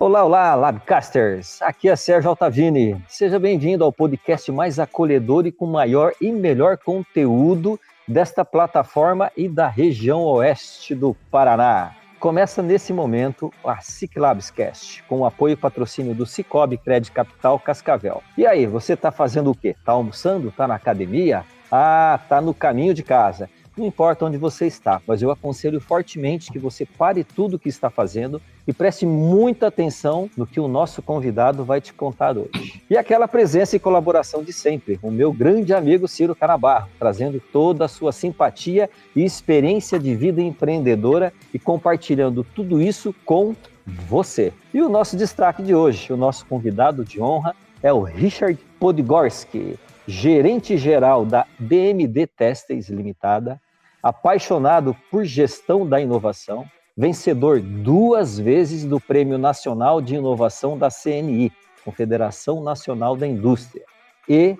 Olá, 0.00 0.24
olá, 0.24 0.54
Labcasters! 0.54 1.60
Aqui 1.60 1.88
é 1.88 1.96
Sérgio 1.96 2.30
Altavini. 2.30 3.02
Seja 3.08 3.36
bem-vindo 3.36 3.82
ao 3.82 3.92
podcast 3.92 4.52
mais 4.52 4.78
acolhedor 4.78 5.44
e 5.44 5.50
com 5.50 5.66
maior 5.66 6.12
e 6.20 6.30
melhor 6.30 6.78
conteúdo 6.78 7.80
desta 8.06 8.44
plataforma 8.44 9.32
e 9.36 9.48
da 9.48 9.66
região 9.66 10.22
oeste 10.22 10.94
do 10.94 11.16
Paraná. 11.32 11.96
Começa 12.20 12.62
nesse 12.62 12.92
momento 12.92 13.52
a 13.64 13.80
Ciclabscast, 13.80 15.02
com 15.08 15.18
o 15.18 15.26
apoio 15.26 15.54
e 15.54 15.56
patrocínio 15.56 16.14
do 16.14 16.24
Cicobi 16.24 16.78
Crédito 16.78 17.12
Capital 17.12 17.58
Cascavel. 17.58 18.22
E 18.36 18.46
aí, 18.46 18.66
você 18.66 18.92
está 18.92 19.10
fazendo 19.10 19.50
o 19.50 19.54
quê? 19.54 19.70
Está 19.70 19.90
almoçando? 19.90 20.46
Está 20.46 20.68
na 20.68 20.76
academia? 20.76 21.44
Ah, 21.72 22.20
está 22.22 22.40
no 22.40 22.54
caminho 22.54 22.94
de 22.94 23.02
casa. 23.02 23.50
Não 23.78 23.86
importa 23.86 24.24
onde 24.24 24.36
você 24.36 24.66
está, 24.66 25.00
mas 25.06 25.22
eu 25.22 25.30
aconselho 25.30 25.80
fortemente 25.80 26.50
que 26.50 26.58
você 26.58 26.84
pare 26.84 27.22
tudo 27.22 27.54
o 27.54 27.58
que 27.60 27.68
está 27.68 27.88
fazendo 27.88 28.42
e 28.66 28.72
preste 28.72 29.06
muita 29.06 29.68
atenção 29.68 30.28
no 30.36 30.44
que 30.44 30.58
o 30.58 30.66
nosso 30.66 31.00
convidado 31.00 31.64
vai 31.64 31.80
te 31.80 31.92
contar 31.92 32.36
hoje. 32.36 32.82
E 32.90 32.96
aquela 32.96 33.28
presença 33.28 33.76
e 33.76 33.78
colaboração 33.78 34.42
de 34.42 34.52
sempre, 34.52 34.98
o 35.00 35.12
meu 35.12 35.32
grande 35.32 35.72
amigo 35.72 36.08
Ciro 36.08 36.34
Canabarro, 36.34 36.88
trazendo 36.98 37.40
toda 37.52 37.84
a 37.84 37.88
sua 37.88 38.10
simpatia 38.10 38.90
e 39.14 39.24
experiência 39.24 39.96
de 39.96 40.12
vida 40.16 40.42
empreendedora 40.42 41.32
e 41.54 41.58
compartilhando 41.58 42.42
tudo 42.42 42.82
isso 42.82 43.14
com 43.24 43.54
você. 43.86 44.52
E 44.74 44.82
o 44.82 44.88
nosso 44.88 45.16
destaque 45.16 45.62
de 45.62 45.72
hoje, 45.72 46.12
o 46.12 46.16
nosso 46.16 46.44
convidado 46.46 47.04
de 47.04 47.22
honra 47.22 47.54
é 47.80 47.92
o 47.92 48.02
Richard 48.02 48.58
Podgorski, 48.80 49.78
gerente 50.04 50.76
geral 50.76 51.24
da 51.24 51.46
DMD 51.60 52.26
Testes 52.26 52.88
Limitada, 52.88 53.60
apaixonado 54.02 54.96
por 55.10 55.24
gestão 55.24 55.86
da 55.86 56.00
inovação, 56.00 56.64
vencedor 56.96 57.60
duas 57.60 58.38
vezes 58.38 58.84
do 58.84 59.00
Prêmio 59.00 59.38
Nacional 59.38 60.00
de 60.00 60.16
Inovação 60.16 60.76
da 60.76 60.88
CNI, 60.90 61.52
Confederação 61.84 62.62
Nacional 62.62 63.16
da 63.16 63.26
Indústria, 63.26 63.84
e 64.28 64.56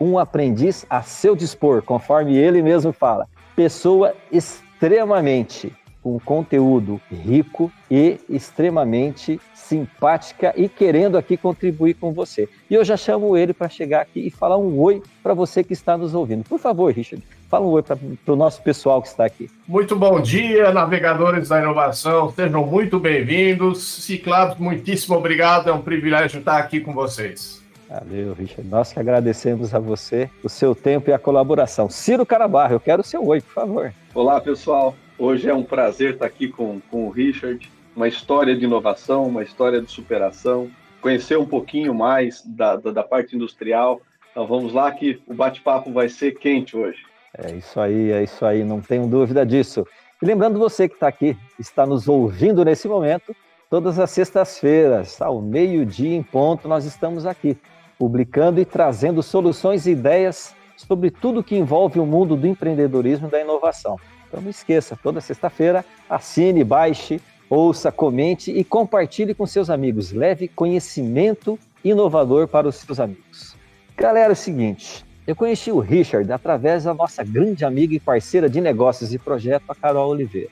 um 0.00 0.18
aprendiz 0.18 0.86
a 0.88 1.02
seu 1.02 1.36
dispor, 1.36 1.82
conforme 1.82 2.36
ele 2.36 2.62
mesmo 2.62 2.92
fala, 2.92 3.28
pessoa 3.54 4.14
extremamente 4.32 5.72
com 6.02 6.18
conteúdo 6.18 7.00
rico 7.10 7.70
e 7.90 8.18
extremamente 8.28 9.38
simpática 9.52 10.54
e 10.56 10.68
querendo 10.68 11.18
aqui 11.18 11.36
contribuir 11.36 11.94
com 11.94 12.12
você. 12.12 12.48
E 12.70 12.74
eu 12.74 12.84
já 12.84 12.96
chamo 12.96 13.36
ele 13.36 13.52
para 13.52 13.68
chegar 13.68 14.00
aqui 14.02 14.20
e 14.20 14.30
falar 14.30 14.56
um 14.56 14.78
oi 14.80 15.02
para 15.22 15.34
você 15.34 15.62
que 15.62 15.74
está 15.74 15.98
nos 15.98 16.14
ouvindo. 16.14 16.44
Por 16.44 16.58
favor, 16.58 16.92
Richard, 16.92 17.22
fala 17.50 17.66
um 17.66 17.70
oi 17.70 17.82
para 17.82 17.98
o 18.28 18.36
nosso 18.36 18.62
pessoal 18.62 19.02
que 19.02 19.08
está 19.08 19.24
aqui. 19.24 19.50
Muito 19.66 19.96
bom 19.96 20.20
dia, 20.20 20.70
navegadores 20.70 21.48
da 21.48 21.60
inovação. 21.60 22.30
Sejam 22.30 22.64
muito 22.64 23.00
bem-vindos. 23.00 23.82
Ciclados, 23.82 24.56
muitíssimo 24.56 25.16
obrigado. 25.16 25.68
É 25.68 25.72
um 25.72 25.82
privilégio 25.82 26.38
estar 26.38 26.58
aqui 26.58 26.78
com 26.80 26.92
vocês. 26.92 27.60
Valeu, 27.88 28.34
Richard. 28.34 28.70
Nós 28.70 28.92
que 28.92 29.00
agradecemos 29.00 29.74
a 29.74 29.80
você 29.80 30.30
o 30.44 30.48
seu 30.48 30.76
tempo 30.76 31.10
e 31.10 31.12
a 31.12 31.18
colaboração. 31.18 31.90
Ciro 31.90 32.24
Carabarro, 32.24 32.74
eu 32.74 32.80
quero 32.80 33.02
o 33.02 33.04
seu 33.04 33.26
oi, 33.26 33.40
por 33.40 33.52
favor. 33.52 33.92
Olá, 34.14 34.40
pessoal. 34.40 34.94
Hoje 35.18 35.50
é 35.50 35.54
um 35.54 35.64
prazer 35.64 36.14
estar 36.14 36.26
aqui 36.26 36.46
com, 36.46 36.80
com 36.88 37.08
o 37.08 37.10
Richard. 37.10 37.68
Uma 37.96 38.06
história 38.06 38.56
de 38.56 38.64
inovação, 38.64 39.24
uma 39.26 39.42
história 39.42 39.82
de 39.82 39.90
superação. 39.90 40.70
Conhecer 41.00 41.36
um 41.36 41.46
pouquinho 41.46 41.92
mais 41.92 42.44
da, 42.46 42.76
da, 42.76 42.92
da 42.92 43.02
parte 43.02 43.34
industrial. 43.34 44.00
Então 44.30 44.46
vamos 44.46 44.72
lá 44.72 44.92
que 44.92 45.20
o 45.26 45.34
bate-papo 45.34 45.92
vai 45.92 46.08
ser 46.08 46.38
quente 46.38 46.76
hoje. 46.76 47.10
É 47.36 47.52
isso 47.52 47.80
aí, 47.80 48.10
é 48.10 48.22
isso 48.22 48.44
aí, 48.44 48.64
não 48.64 48.80
tenho 48.80 49.06
dúvida 49.06 49.46
disso. 49.46 49.86
E 50.20 50.26
lembrando 50.26 50.58
você 50.58 50.88
que 50.88 50.94
está 50.94 51.08
aqui, 51.08 51.36
está 51.58 51.86
nos 51.86 52.08
ouvindo 52.08 52.64
nesse 52.64 52.88
momento, 52.88 53.34
todas 53.70 53.98
as 53.98 54.10
sextas-feiras, 54.10 55.22
ao 55.22 55.40
meio-dia 55.40 56.14
em 56.14 56.22
ponto, 56.22 56.68
nós 56.68 56.84
estamos 56.84 57.24
aqui, 57.24 57.56
publicando 57.98 58.60
e 58.60 58.64
trazendo 58.64 59.22
soluções 59.22 59.86
e 59.86 59.92
ideias 59.92 60.54
sobre 60.76 61.10
tudo 61.10 61.44
que 61.44 61.56
envolve 61.56 62.00
o 62.00 62.06
mundo 62.06 62.36
do 62.36 62.46
empreendedorismo 62.46 63.28
e 63.28 63.30
da 63.30 63.40
inovação. 63.40 63.96
Então 64.26 64.40
não 64.40 64.50
esqueça, 64.50 64.98
toda 65.00 65.20
sexta-feira, 65.20 65.84
assine, 66.08 66.64
baixe, 66.64 67.20
ouça, 67.48 67.90
comente 67.90 68.50
e 68.50 68.64
compartilhe 68.64 69.34
com 69.34 69.46
seus 69.46 69.70
amigos. 69.70 70.12
Leve 70.12 70.48
conhecimento 70.48 71.58
inovador 71.84 72.48
para 72.48 72.68
os 72.68 72.76
seus 72.76 73.00
amigos. 73.00 73.56
Galera, 73.96 74.30
é 74.30 74.32
o 74.32 74.36
seguinte, 74.36 75.04
eu 75.26 75.36
conheci 75.36 75.70
o 75.70 75.78
Richard 75.78 76.30
através 76.32 76.84
da 76.84 76.94
nossa 76.94 77.22
grande 77.22 77.64
amiga 77.64 77.94
e 77.94 78.00
parceira 78.00 78.48
de 78.48 78.60
negócios 78.60 79.12
e 79.12 79.18
projeto, 79.18 79.64
a 79.68 79.74
Carol 79.74 80.10
Oliveira. 80.10 80.50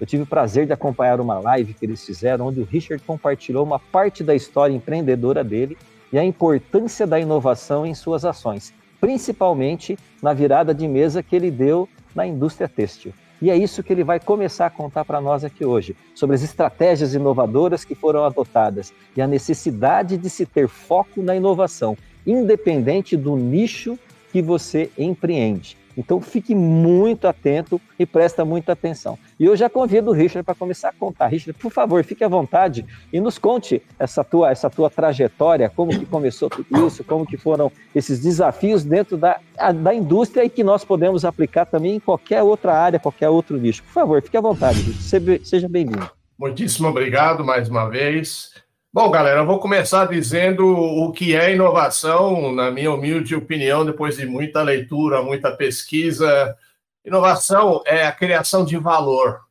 Eu 0.00 0.06
tive 0.06 0.22
o 0.22 0.26
prazer 0.26 0.66
de 0.66 0.72
acompanhar 0.72 1.20
uma 1.20 1.38
live 1.38 1.74
que 1.74 1.84
eles 1.84 2.04
fizeram, 2.04 2.46
onde 2.46 2.60
o 2.60 2.64
Richard 2.64 3.02
compartilhou 3.04 3.64
uma 3.64 3.78
parte 3.78 4.22
da 4.22 4.34
história 4.34 4.74
empreendedora 4.74 5.42
dele 5.42 5.76
e 6.12 6.18
a 6.18 6.24
importância 6.24 7.06
da 7.06 7.18
inovação 7.18 7.84
em 7.84 7.94
suas 7.94 8.24
ações, 8.24 8.72
principalmente 9.00 9.98
na 10.22 10.32
virada 10.32 10.74
de 10.74 10.86
mesa 10.86 11.22
que 11.22 11.34
ele 11.34 11.50
deu 11.50 11.88
na 12.14 12.26
indústria 12.26 12.68
têxtil. 12.68 13.12
E 13.40 13.50
é 13.50 13.56
isso 13.56 13.82
que 13.82 13.92
ele 13.92 14.04
vai 14.04 14.18
começar 14.18 14.66
a 14.66 14.70
contar 14.70 15.04
para 15.04 15.20
nós 15.20 15.44
aqui 15.44 15.64
hoje, 15.64 15.94
sobre 16.14 16.36
as 16.36 16.42
estratégias 16.42 17.14
inovadoras 17.14 17.84
que 17.84 17.94
foram 17.94 18.24
adotadas 18.24 18.94
e 19.14 19.20
a 19.20 19.26
necessidade 19.26 20.16
de 20.16 20.30
se 20.30 20.46
ter 20.46 20.68
foco 20.68 21.22
na 21.22 21.36
inovação, 21.36 21.96
independente 22.26 23.16
do 23.16 23.36
nicho 23.36 23.98
que 24.32 24.42
você 24.42 24.90
empreende. 24.98 25.76
Então 25.96 26.20
fique 26.20 26.54
muito 26.54 27.26
atento 27.26 27.80
e 27.98 28.04
presta 28.04 28.44
muita 28.44 28.72
atenção. 28.72 29.18
E 29.40 29.46
eu 29.46 29.56
já 29.56 29.70
convido 29.70 30.10
o 30.10 30.12
Richard 30.12 30.44
para 30.44 30.54
começar 30.54 30.90
a 30.90 30.92
contar. 30.92 31.28
Richard, 31.28 31.58
por 31.58 31.72
favor, 31.72 32.04
fique 32.04 32.22
à 32.22 32.28
vontade 32.28 32.84
e 33.10 33.18
nos 33.18 33.38
conte 33.38 33.82
essa 33.98 34.22
tua, 34.22 34.50
essa 34.50 34.68
tua 34.68 34.90
trajetória, 34.90 35.72
como 35.74 35.98
que 35.98 36.04
começou 36.04 36.50
tudo 36.50 36.86
isso, 36.86 37.02
como 37.02 37.24
que 37.24 37.38
foram 37.38 37.72
esses 37.94 38.20
desafios 38.20 38.84
dentro 38.84 39.16
da, 39.16 39.40
da 39.74 39.94
indústria 39.94 40.44
e 40.44 40.50
que 40.50 40.62
nós 40.62 40.84
podemos 40.84 41.24
aplicar 41.24 41.64
também 41.64 41.96
em 41.96 42.00
qualquer 42.00 42.42
outra 42.42 42.74
área, 42.74 42.98
qualquer 42.98 43.30
outro 43.30 43.56
nicho. 43.56 43.82
Por 43.84 43.92
favor, 43.92 44.22
fique 44.22 44.36
à 44.36 44.40
vontade, 44.40 44.82
Richard. 44.82 45.46
Seja 45.46 45.68
bem-vindo. 45.68 46.10
Muitíssimo 46.38 46.88
obrigado 46.88 47.42
mais 47.42 47.70
uma 47.70 47.88
vez. 47.88 48.65
Bom, 48.96 49.10
galera, 49.10 49.40
eu 49.40 49.46
vou 49.46 49.58
começar 49.58 50.06
dizendo 50.06 50.66
o 50.66 51.12
que 51.12 51.36
é 51.36 51.52
inovação, 51.52 52.50
na 52.50 52.70
minha 52.70 52.90
humilde 52.90 53.36
opinião, 53.36 53.84
depois 53.84 54.16
de 54.16 54.24
muita 54.24 54.62
leitura, 54.62 55.22
muita 55.22 55.54
pesquisa. 55.54 56.56
Inovação 57.04 57.82
é 57.84 58.06
a 58.06 58.12
criação 58.12 58.64
de 58.64 58.78
valor, 58.78 59.42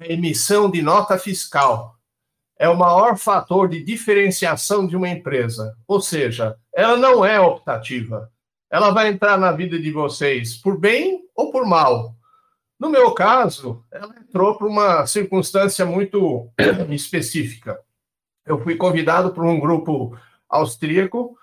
é 0.00 0.12
emissão 0.12 0.68
de 0.68 0.82
nota 0.82 1.16
fiscal, 1.16 1.94
é 2.58 2.68
o 2.68 2.76
maior 2.76 3.16
fator 3.16 3.68
de 3.68 3.80
diferenciação 3.80 4.84
de 4.88 4.96
uma 4.96 5.08
empresa. 5.08 5.76
Ou 5.86 6.00
seja, 6.00 6.56
ela 6.74 6.96
não 6.96 7.24
é 7.24 7.38
optativa. 7.38 8.28
Ela 8.68 8.90
vai 8.90 9.06
entrar 9.06 9.38
na 9.38 9.52
vida 9.52 9.78
de 9.78 9.92
vocês 9.92 10.56
por 10.56 10.76
bem 10.76 11.20
ou 11.36 11.52
por 11.52 11.64
mal. 11.64 12.16
No 12.76 12.90
meu 12.90 13.12
caso, 13.12 13.84
ela 13.88 14.12
entrou 14.18 14.58
por 14.58 14.66
uma 14.66 15.06
circunstância 15.06 15.86
muito 15.86 16.50
específica 16.90 17.78
eu 18.50 18.60
fui 18.60 18.74
convidado 18.74 19.32
por 19.32 19.44
um 19.44 19.60
grupo 19.60 20.18
austríaco 20.48 21.38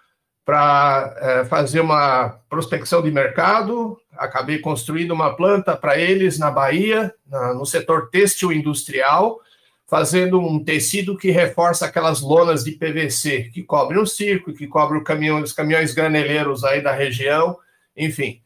para 0.45 1.15
é, 1.17 1.45
fazer 1.45 1.79
uma 1.79 2.39
prospecção 2.49 3.01
de 3.01 3.09
mercado. 3.09 3.97
Acabei 4.17 4.59
construindo 4.59 5.11
uma 5.11 5.33
planta 5.35 5.75
para 5.75 5.97
eles 5.97 6.37
na 6.37 6.51
Bahia, 6.51 7.13
na, 7.25 7.53
no 7.53 7.65
setor 7.65 8.09
têxtil 8.09 8.51
industrial, 8.51 9.39
fazendo 9.87 10.39
um 10.39 10.61
tecido 10.61 11.17
que 11.17 11.31
reforça 11.31 11.85
aquelas 11.85 12.19
lonas 12.19 12.63
de 12.65 12.71
PVC 12.71 13.51
que 13.53 13.63
cobrem 13.63 14.01
o 14.01 14.05
circo, 14.05 14.53
que 14.53 14.67
cobrem 14.67 15.03
caminhão, 15.03 15.41
os 15.41 15.53
caminhões 15.53 15.93
graneleiros 15.93 16.65
aí 16.65 16.81
da 16.81 16.91
região, 16.91 17.57
enfim. 17.95 18.41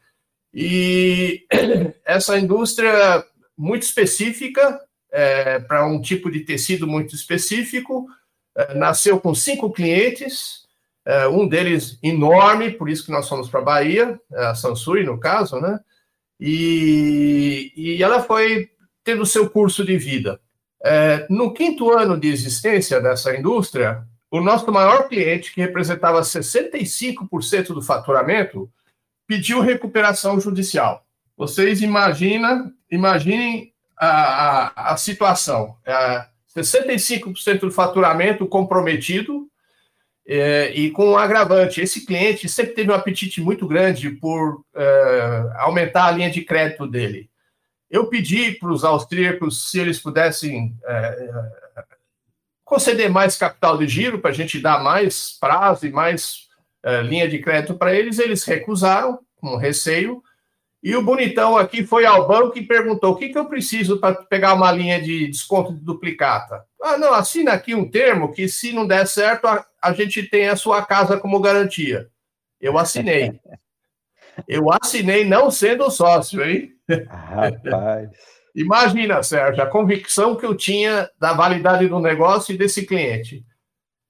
E 0.54 1.46
essa 2.06 2.38
indústria 2.38 3.24
muito 3.58 3.82
específica, 3.82 4.80
é, 5.10 5.58
para 5.58 5.84
um 5.84 6.00
tipo 6.00 6.30
de 6.30 6.40
tecido 6.40 6.86
muito 6.86 7.14
específico, 7.14 8.06
nasceu 8.74 9.18
com 9.20 9.34
cinco 9.34 9.70
clientes, 9.70 10.66
é, 11.04 11.26
um 11.26 11.48
deles 11.48 11.98
enorme, 12.02 12.70
por 12.70 12.88
isso 12.88 13.04
que 13.04 13.12
nós 13.12 13.28
fomos 13.28 13.48
para 13.48 13.60
a 13.60 13.64
Bahia, 13.64 14.20
a 14.32 14.54
Sansui, 14.54 15.04
no 15.04 15.18
caso, 15.18 15.60
né? 15.60 15.80
E, 16.38 17.72
e 17.76 18.02
ela 18.02 18.22
foi 18.22 18.70
tendo 19.04 19.26
seu 19.26 19.48
curso 19.50 19.84
de 19.84 19.96
vida. 19.96 20.40
no 21.30 21.52
quinto 21.54 21.90
ano 21.90 22.18
de 22.18 22.28
existência 22.28 23.00
dessa 23.00 23.36
indústria, 23.36 24.04
o 24.30 24.40
nosso 24.40 24.70
maior 24.72 25.08
cliente, 25.08 25.52
que 25.52 25.60
representava 25.60 26.22
65% 26.22 27.74
do 27.74 27.82
faturamento, 27.82 28.70
pediu 29.26 29.60
recuperação 29.60 30.40
judicial. 30.40 31.06
Vocês 31.36 31.82
imaginam, 31.82 32.72
imaginem 32.90 33.72
a, 33.96 34.08
a, 34.08 34.92
a 34.92 34.96
situação. 34.96 35.76
65% 36.56 37.60
do 37.60 37.70
faturamento 37.70 38.46
comprometido 38.46 39.48
é, 40.26 40.70
e 40.74 40.90
com 40.90 41.10
um 41.10 41.16
agravante. 41.16 41.80
Esse 41.80 42.06
cliente 42.06 42.48
sempre 42.48 42.74
teve 42.74 42.90
um 42.90 42.94
apetite 42.94 43.40
muito 43.40 43.66
grande 43.66 44.10
por 44.10 44.64
é, 44.74 45.50
aumentar 45.56 46.06
a 46.06 46.10
linha 46.10 46.30
de 46.30 46.42
crédito 46.42 46.86
dele. 46.86 47.30
Eu 47.90 48.06
pedi 48.06 48.52
para 48.52 48.72
os 48.72 48.84
austríacos 48.84 49.70
se 49.70 49.78
eles 49.78 50.00
pudessem 50.00 50.74
é, 50.84 51.30
conceder 52.64 53.10
mais 53.10 53.36
capital 53.36 53.76
de 53.76 53.86
giro 53.86 54.18
para 54.18 54.30
a 54.30 54.34
gente 54.34 54.58
dar 54.58 54.82
mais 54.82 55.36
prazo 55.38 55.86
e 55.86 55.90
mais 55.90 56.48
é, 56.82 57.02
linha 57.02 57.28
de 57.28 57.38
crédito 57.38 57.74
para 57.74 57.94
eles. 57.94 58.18
Eles 58.18 58.44
recusaram, 58.44 59.18
com 59.36 59.56
receio. 59.56 60.22
E 60.82 60.96
o 60.96 61.02
bonitão 61.02 61.56
aqui 61.56 61.86
foi 61.86 62.04
ao 62.04 62.26
banco 62.26 62.58
e 62.58 62.66
perguntou: 62.66 63.12
o 63.12 63.16
que, 63.16 63.28
que 63.28 63.38
eu 63.38 63.46
preciso 63.46 64.00
para 64.00 64.14
pegar 64.24 64.54
uma 64.54 64.72
linha 64.72 65.00
de 65.00 65.28
desconto 65.28 65.72
de 65.72 65.80
duplicata? 65.80 66.64
Ah, 66.82 66.98
não, 66.98 67.14
assina 67.14 67.52
aqui 67.52 67.74
um 67.74 67.88
termo 67.88 68.32
que, 68.32 68.48
se 68.48 68.72
não 68.72 68.86
der 68.86 69.06
certo, 69.06 69.46
a, 69.46 69.64
a 69.80 69.92
gente 69.92 70.24
tem 70.24 70.48
a 70.48 70.56
sua 70.56 70.84
casa 70.84 71.18
como 71.18 71.40
garantia. 71.40 72.08
Eu 72.60 72.76
assinei. 72.78 73.40
Eu 74.48 74.72
assinei 74.72 75.26
não 75.26 75.50
sendo 75.50 75.90
sócio, 75.90 76.42
hein? 76.42 76.72
Rapaz. 77.06 78.08
Imagina, 78.56 79.22
Sérgio, 79.22 79.62
a 79.62 79.66
convicção 79.66 80.36
que 80.36 80.44
eu 80.44 80.54
tinha 80.54 81.08
da 81.18 81.32
validade 81.32 81.86
do 81.88 81.98
negócio 81.98 82.54
e 82.54 82.58
desse 82.58 82.84
cliente. 82.84 83.44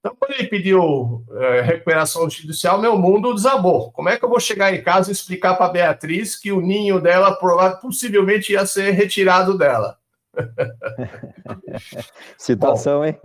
Então, 0.03 0.17
quando 0.19 0.33
ele 0.33 0.49
pediu 0.49 1.23
é, 1.31 1.61
recuperação 1.61 2.29
judicial, 2.29 2.77
meu 2.77 2.97
mundo 2.97 3.33
desabou. 3.33 3.89
Como 3.93 4.09
é 4.09 4.17
que 4.17 4.25
eu 4.25 4.29
vou 4.29 4.39
chegar 4.39 4.73
em 4.73 4.83
casa 4.83 5.09
e 5.09 5.13
explicar 5.13 5.55
para 5.55 5.67
a 5.67 5.71
Beatriz 5.71 6.35
que 6.35 6.51
o 6.51 6.59
ninho 6.59 6.99
dela 6.99 7.33
possivelmente 7.81 8.51
ia 8.51 8.65
ser 8.65 8.91
retirado 8.91 9.57
dela? 9.57 9.97
Situação, 12.37 12.99
Bom, 12.99 13.05
hein? 13.05 13.17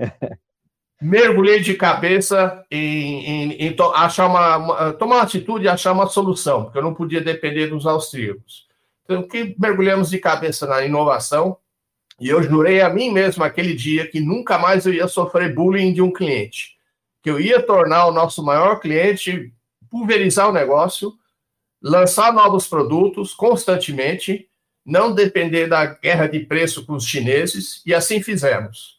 mergulhei 1.03 1.59
de 1.59 1.75
cabeça 1.75 2.65
em, 2.71 3.25
em, 3.25 3.53
em 3.55 3.73
to 3.73 3.91
achar 3.95 4.27
uma, 4.27 4.57
uma, 4.57 4.93
tomar 4.93 5.17
uma 5.17 5.23
atitude 5.23 5.65
e 5.65 5.69
achar 5.69 5.91
uma 5.91 6.07
solução, 6.07 6.65
porque 6.65 6.79
eu 6.79 6.83
não 6.83 6.95
podia 6.95 7.21
depender 7.21 7.67
dos 7.67 7.87
austríacos. 7.87 8.69
Então, 9.05 9.27
que 9.27 9.57
mergulhamos 9.59 10.11
de 10.11 10.19
cabeça 10.19 10.65
na 10.65 10.85
inovação, 10.85 11.57
e 12.21 12.29
eu 12.29 12.43
jurei 12.43 12.81
a 12.81 12.89
mim 12.89 13.11
mesmo 13.11 13.45
aquele 13.45 13.75
dia 13.75 14.07
que 14.09 14.21
nunca 14.21 14.59
mais 14.59 14.87
eu 14.87 14.93
ia 14.93 15.07
sofrer 15.07 15.55
bullying 15.55 15.93
de 15.93 16.03
um 16.03 16.13
cliente, 16.13 16.77
que 17.23 17.31
eu 17.31 17.41
ia 17.41 17.63
tornar 17.63 18.07
o 18.07 18.13
nosso 18.13 18.43
maior 18.45 18.81
cliente, 18.81 19.53
pulverizar 19.91 20.49
o 20.49 20.53
negócio, 20.53 21.13
lançar 21.81 22.33
novos 22.33 22.67
produtos 22.67 23.33
constantemente, 23.35 24.49
não 24.85 25.15
depender 25.15 25.69
da 25.69 25.87
guerra 25.87 26.27
de 26.27 26.41
preço 26.41 26.85
com 26.85 26.95
os 26.95 27.05
chineses, 27.05 27.83
e 27.87 27.95
assim 27.95 28.23
fizemos. 28.23 28.99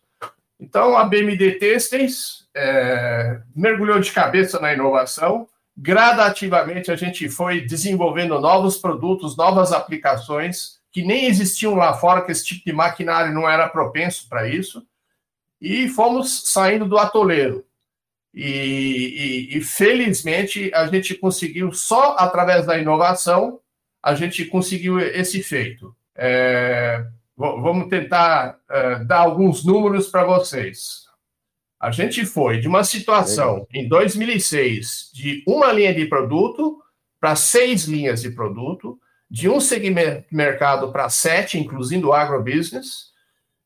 Então, 0.60 0.98
a 0.98 1.04
BMD 1.04 1.54
Testens 1.54 2.48
é, 2.56 3.42
mergulhou 3.56 4.00
de 4.00 4.12
cabeça 4.12 4.60
na 4.60 4.74
inovação, 4.74 5.48
gradativamente 5.76 6.92
a 6.92 6.96
gente 6.96 7.30
foi 7.30 7.62
desenvolvendo 7.62 8.40
novos 8.40 8.78
produtos, 8.78 9.38
novas 9.38 9.72
aplicações, 9.72 10.79
que 10.92 11.04
nem 11.04 11.26
existiam 11.26 11.76
lá 11.76 11.94
fora, 11.94 12.22
que 12.22 12.32
esse 12.32 12.46
tipo 12.46 12.66
de 12.66 12.74
maquinário 12.74 13.34
não 13.34 13.48
era 13.50 13.70
propenso 13.70 14.28
para 14.28 14.48
isso, 14.48 14.86
e 15.62 15.88
fomos 15.90 16.52
saindo 16.52 16.86
do 16.86 16.98
atoleiro. 16.98 17.66
E, 18.34 19.50
e, 19.52 19.58
e, 19.58 19.62
felizmente 19.62 20.72
a 20.74 20.86
gente 20.88 21.16
conseguiu, 21.16 21.72
só 21.74 22.16
através 22.18 22.66
da 22.66 22.78
inovação, 22.78 23.60
a 24.02 24.14
gente 24.14 24.46
conseguiu 24.46 25.00
esse 25.00 25.42
feito. 25.42 25.96
É, 26.16 27.04
vamos 27.36 27.90
tentar 27.90 28.60
é, 28.70 29.04
dar 29.04 29.20
alguns 29.20 29.66
números 29.66 30.08
para 30.08 30.24
vocês. 30.24 31.10
A 31.80 31.92
gente 31.92 32.26
foi 32.26 32.60
de 32.60 32.68
uma 32.68 32.84
situação 32.84 33.66
em 33.74 33.88
2006 33.88 35.12
de 35.14 35.44
uma 35.48 35.72
linha 35.72 35.94
de 35.94 36.06
produto 36.06 36.78
para 37.20 37.36
seis 37.36 37.86
linhas 37.86 38.22
de 38.22 38.32
produto, 38.32 39.00
de 39.30 39.48
um 39.48 39.60
segmento 39.60 40.28
de 40.30 40.36
mercado 40.36 40.92
para 40.92 41.10
sete, 41.10 41.60
incluindo 41.60 42.10
o 42.10 42.14
agrobusiness, 42.14 43.10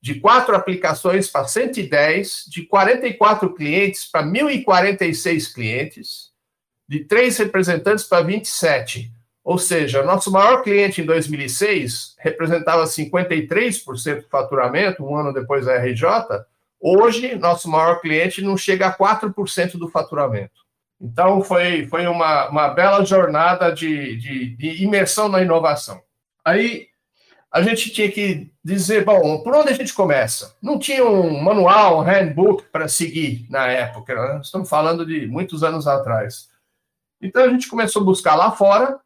de 0.01 0.15
quatro 0.19 0.53
aplicações 0.53 1.29
para 1.29 1.47
110, 1.47 2.45
de 2.49 2.63
44 2.63 3.53
clientes 3.53 4.03
para 4.05 4.25
1.046 4.25 5.53
clientes, 5.53 6.31
de 6.85 7.05
três 7.05 7.37
representantes 7.37 8.03
para 8.03 8.21
27. 8.21 9.09
Ou 9.41 9.57
seja, 9.57 10.03
nosso 10.03 10.29
maior 10.29 10.61
cliente 10.61 11.01
em 11.01 11.05
2006 11.05 12.15
representava 12.19 12.83
53% 12.83 14.21
do 14.21 14.27
faturamento, 14.29 15.05
um 15.05 15.15
ano 15.15 15.33
depois 15.33 15.65
da 15.65 15.77
RJ. 15.77 16.03
Hoje, 16.79 17.35
nosso 17.35 17.69
maior 17.69 18.01
cliente 18.01 18.41
não 18.41 18.57
chega 18.57 18.87
a 18.87 18.97
4% 18.97 19.77
do 19.77 19.89
faturamento. 19.89 20.62
Então, 21.03 21.41
foi, 21.41 21.85
foi 21.87 22.07
uma, 22.07 22.47
uma 22.47 22.69
bela 22.69 23.03
jornada 23.03 23.73
de, 23.73 24.15
de, 24.15 24.55
de 24.55 24.83
imersão 24.83 25.27
na 25.27 25.41
inovação. 25.41 26.01
Aí, 26.45 26.87
a 27.51 27.61
gente 27.61 27.91
tinha 27.91 28.09
que 28.09 28.51
dizer, 28.63 29.05
bom, 29.05 29.43
por 29.43 29.53
onde 29.53 29.69
a 29.69 29.73
gente 29.73 29.93
começa? 29.93 30.55
Não 30.59 30.79
tinha 30.79 31.05
um 31.05 31.43
manual, 31.43 31.99
um 31.99 32.03
handbook 32.03 32.63
para 32.71 32.87
seguir 32.87 33.45
na 33.47 33.67
época, 33.67 34.15
né? 34.15 34.41
estamos 34.41 34.67
falando 34.67 35.05
de 35.05 35.27
muitos 35.27 35.63
anos 35.63 35.85
atrás. 35.85 36.49
Então 37.21 37.43
a 37.43 37.49
gente 37.49 37.67
começou 37.67 38.01
a 38.01 38.05
buscar 38.05 38.33
lá 38.33 38.51
fora 38.51 38.99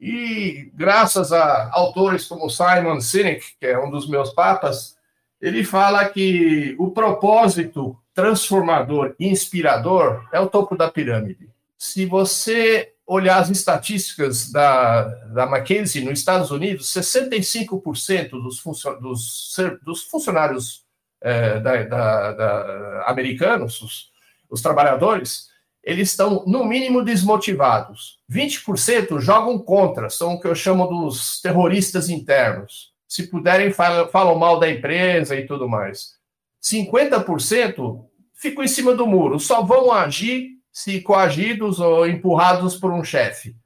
e 0.00 0.70
graças 0.74 1.32
a 1.32 1.70
autores 1.72 2.26
como 2.26 2.48
Simon 2.48 3.00
Sinek, 3.00 3.56
que 3.58 3.66
é 3.66 3.76
um 3.76 3.90
dos 3.90 4.08
meus 4.08 4.30
papas, 4.30 4.96
ele 5.40 5.64
fala 5.64 6.08
que 6.08 6.76
o 6.78 6.92
propósito 6.92 7.98
transformador 8.18 9.14
e 9.16 9.28
inspirador 9.28 10.26
é 10.32 10.40
o 10.40 10.48
topo 10.48 10.76
da 10.76 10.90
pirâmide. 10.90 11.48
Se 11.78 12.04
você 12.04 12.94
olhar 13.06 13.38
as 13.38 13.48
estatísticas 13.48 14.50
da, 14.50 15.04
da 15.26 15.44
McKinsey 15.44 16.02
nos 16.02 16.18
Estados 16.18 16.50
Unidos, 16.50 16.92
65% 16.92 18.30
dos, 18.30 18.58
funcion, 18.58 18.98
dos, 18.98 19.54
dos 19.84 20.02
funcionários 20.02 20.84
é, 21.20 21.60
da, 21.60 21.84
da, 21.84 22.32
da, 22.32 23.04
americanos, 23.06 23.80
os, 23.80 24.10
os 24.50 24.60
trabalhadores, 24.60 25.46
eles 25.80 26.10
estão, 26.10 26.42
no 26.44 26.64
mínimo, 26.64 27.04
desmotivados. 27.04 28.18
20% 28.28 29.20
jogam 29.20 29.60
contra, 29.60 30.10
são 30.10 30.34
o 30.34 30.40
que 30.40 30.48
eu 30.48 30.56
chamo 30.56 30.88
dos 30.88 31.40
terroristas 31.40 32.08
internos. 32.08 32.92
Se 33.06 33.28
puderem, 33.28 33.70
falam, 33.72 34.08
falam 34.08 34.36
mal 34.36 34.58
da 34.58 34.68
empresa 34.68 35.36
e 35.36 35.46
tudo 35.46 35.68
mais. 35.68 36.18
50% 36.62 38.08
ficam 38.38 38.64
em 38.64 38.68
cima 38.68 38.94
do 38.94 39.06
muro, 39.06 39.38
só 39.40 39.62
vão 39.62 39.92
agir 39.92 40.58
se 40.72 41.00
coagidos 41.00 41.80
ou 41.80 42.06
empurrados 42.06 42.76
por 42.76 42.92
um 42.92 43.02
chefe 43.02 43.56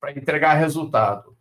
para 0.00 0.12
entregar 0.12 0.54
resultado. 0.54 1.36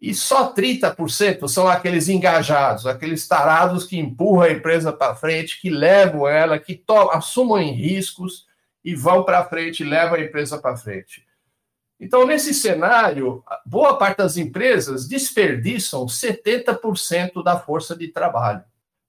E 0.00 0.14
só 0.14 0.52
30% 0.52 1.48
são 1.48 1.66
aqueles 1.66 2.08
engajados, 2.08 2.86
aqueles 2.86 3.26
tarados 3.26 3.84
que 3.84 3.98
empurram 3.98 4.42
a 4.42 4.52
empresa 4.52 4.92
para 4.92 5.14
frente, 5.14 5.58
que 5.58 5.70
levam 5.70 6.28
ela, 6.28 6.58
que 6.58 6.84
assumem 7.12 7.72
riscos 7.72 8.46
e 8.84 8.94
vão 8.94 9.24
para 9.24 9.46
frente, 9.46 9.82
levam 9.82 10.16
a 10.16 10.20
empresa 10.20 10.58
para 10.58 10.76
frente. 10.76 11.26
Então, 11.98 12.26
nesse 12.26 12.52
cenário, 12.52 13.42
boa 13.64 13.96
parte 13.96 14.18
das 14.18 14.36
empresas 14.36 15.08
desperdiçam 15.08 16.04
70% 16.04 17.42
da 17.42 17.58
força 17.58 17.96
de 17.96 18.08
trabalho. 18.08 18.62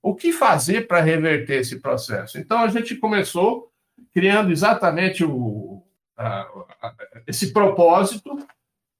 O 0.05 0.13
que 0.13 0.31
fazer 0.31 0.85
para 0.87 1.01
reverter 1.01 1.61
esse 1.61 1.79
processo? 1.79 2.37
Então, 2.37 2.59
a 2.59 2.67
gente 2.67 2.93
começou 2.95 3.71
criando 4.13 4.51
exatamente 4.51 5.25
o, 5.25 5.81
a, 6.15 6.41
a, 6.79 6.93
esse 7.25 7.51
propósito, 7.51 8.37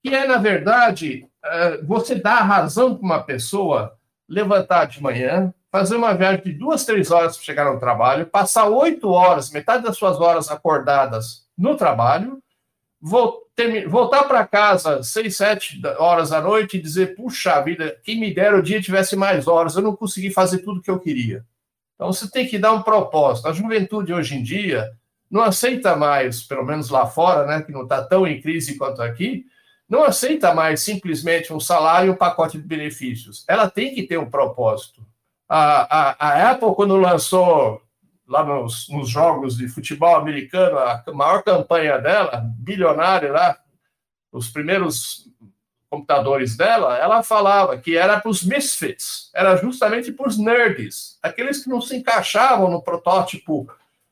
que 0.03 0.15
é, 0.15 0.25
na 0.25 0.37
verdade, 0.37 1.29
é, 1.43 1.77
você 1.83 2.15
dar 2.15 2.39
a 2.39 2.43
razão 2.43 2.95
para 2.95 3.05
uma 3.05 3.21
pessoa 3.21 3.95
levantar 4.27 4.85
de 4.85 4.99
manhã, 4.99 5.53
fazer 5.71 5.95
uma 5.95 6.11
viagem 6.15 6.43
de 6.43 6.53
duas, 6.53 6.85
três 6.85 7.11
horas 7.11 7.37
para 7.37 7.45
chegar 7.45 7.71
no 7.71 7.79
trabalho, 7.79 8.25
passar 8.25 8.67
oito 8.67 9.07
horas, 9.11 9.51
metade 9.51 9.83
das 9.83 9.97
suas 9.97 10.19
horas 10.19 10.49
acordadas 10.49 11.47
no 11.55 11.77
trabalho, 11.77 12.41
voltar 13.01 14.23
para 14.23 14.47
casa 14.47 15.03
seis, 15.03 15.37
sete 15.37 15.81
horas 15.97 16.31
à 16.31 16.41
noite 16.41 16.77
e 16.77 16.81
dizer, 16.81 17.15
puxa 17.15 17.61
vida, 17.61 17.97
quem 18.03 18.19
me 18.19 18.33
dera 18.33 18.57
o 18.57 18.61
dia 18.61 18.81
tivesse 18.81 19.15
mais 19.15 19.47
horas, 19.47 19.75
eu 19.75 19.81
não 19.81 19.95
consegui 19.95 20.31
fazer 20.31 20.59
tudo 20.59 20.79
o 20.79 20.81
que 20.81 20.89
eu 20.89 20.99
queria. 20.99 21.45
Então 21.95 22.11
você 22.11 22.29
tem 22.29 22.47
que 22.47 22.57
dar 22.57 22.73
um 22.73 22.81
propósito. 22.81 23.47
A 23.47 23.53
juventude 23.53 24.13
hoje 24.13 24.35
em 24.35 24.43
dia 24.43 24.91
não 25.29 25.41
aceita 25.41 25.95
mais, 25.95 26.43
pelo 26.43 26.65
menos 26.65 26.89
lá 26.89 27.05
fora, 27.05 27.45
né, 27.45 27.61
que 27.61 27.71
não 27.71 27.83
está 27.83 28.03
tão 28.03 28.25
em 28.27 28.41
crise 28.41 28.77
quanto 28.77 29.01
aqui, 29.01 29.45
não 29.87 30.03
aceita 30.03 30.53
mais 30.53 30.81
simplesmente 30.81 31.53
um 31.53 31.59
salário 31.59 32.07
e 32.07 32.11
um 32.11 32.15
pacote 32.15 32.57
de 32.57 32.67
benefícios. 32.67 33.45
Ela 33.47 33.69
tem 33.69 33.93
que 33.93 34.03
ter 34.03 34.17
um 34.17 34.29
propósito. 34.29 35.05
A, 35.47 36.09
a, 36.11 36.29
a 36.29 36.51
Apple, 36.51 36.73
quando 36.75 36.95
lançou 36.95 37.81
lá 38.27 38.43
nos, 38.43 38.89
nos, 38.89 39.09
jogos 39.09 39.57
de 39.57 39.67
futebol 39.67 40.15
americano, 40.15 40.77
a 40.77 41.03
maior 41.13 41.43
campanha 41.43 41.97
dela, 41.99 42.43
bilionária 42.57 43.31
lá, 43.31 43.57
os 44.31 44.49
primeiros 44.49 45.29
computadores 45.89 46.57
dela, 46.57 46.97
ela 46.97 47.23
falava 47.23 47.77
que 47.77 47.95
era 47.95 48.19
para 48.19 48.29
os 48.29 48.43
misfits, 48.43 49.29
era 49.33 49.55
justamente 49.55 50.11
para 50.11 50.27
os 50.27 50.37
nerds, 50.37 51.17
aqueles 51.21 51.63
que 51.63 51.69
não 51.69 51.79
se 51.79 51.95
encaixavam 51.95 52.69
no 52.69 52.81
protótipo, 52.81 53.69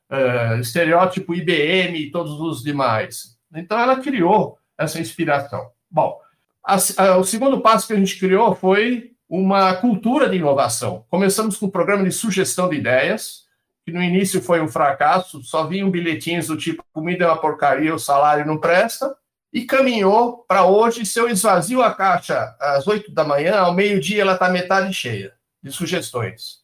uh, 0.10 0.60
estereótipo 0.60 1.34
IBM 1.34 1.98
e 1.98 2.12
todos 2.12 2.40
os 2.40 2.64
demais. 2.64 3.38
Então 3.54 3.78
ela 3.80 4.00
criou 4.00 4.58
essa 4.78 5.00
inspiração. 5.00 5.70
Bom, 5.90 6.20
a, 6.66 6.78
a, 6.98 7.18
o 7.18 7.24
segundo 7.24 7.60
passo 7.62 7.88
que 7.88 7.94
a 7.94 7.98
gente 7.98 8.18
criou 8.18 8.56
foi 8.56 9.12
uma 9.28 9.74
cultura 9.76 10.30
de 10.30 10.38
inovação. 10.38 11.06
Começamos 11.10 11.58
com 11.58 11.66
um 11.66 11.72
programa 11.72 12.04
de 12.04 12.12
sugestão 12.12 12.70
de 12.70 12.78
ideias, 12.78 13.43
que 13.86 13.92
no 13.92 14.02
início 14.02 14.42
foi 14.42 14.62
um 14.62 14.68
fracasso, 14.68 15.44
só 15.44 15.68
vinham 15.68 15.92
bilhetinhos 15.92 16.48
do 16.48 16.58
tipo 16.58 16.84
comida 16.94 17.26
é 17.26 17.28
uma 17.28 17.38
porcaria, 17.38 17.94
o 17.94 18.00
salário 18.00 18.46
não 18.46 18.58
presta, 18.58 19.14
e 19.52 19.66
caminhou 19.66 20.46
para 20.48 20.66
hoje, 20.66 21.06
se 21.06 21.20
eu 21.20 21.30
esvazio 21.30 21.82
a 21.82 21.94
caixa 21.94 22.56
às 22.60 22.88
oito 22.88 23.12
da 23.12 23.24
manhã, 23.24 23.58
ao 23.58 23.74
meio-dia 23.74 24.22
ela 24.22 24.34
está 24.34 24.50
metade 24.50 24.92
cheia 24.94 25.34
de 25.62 25.72
sugestões. 25.72 26.64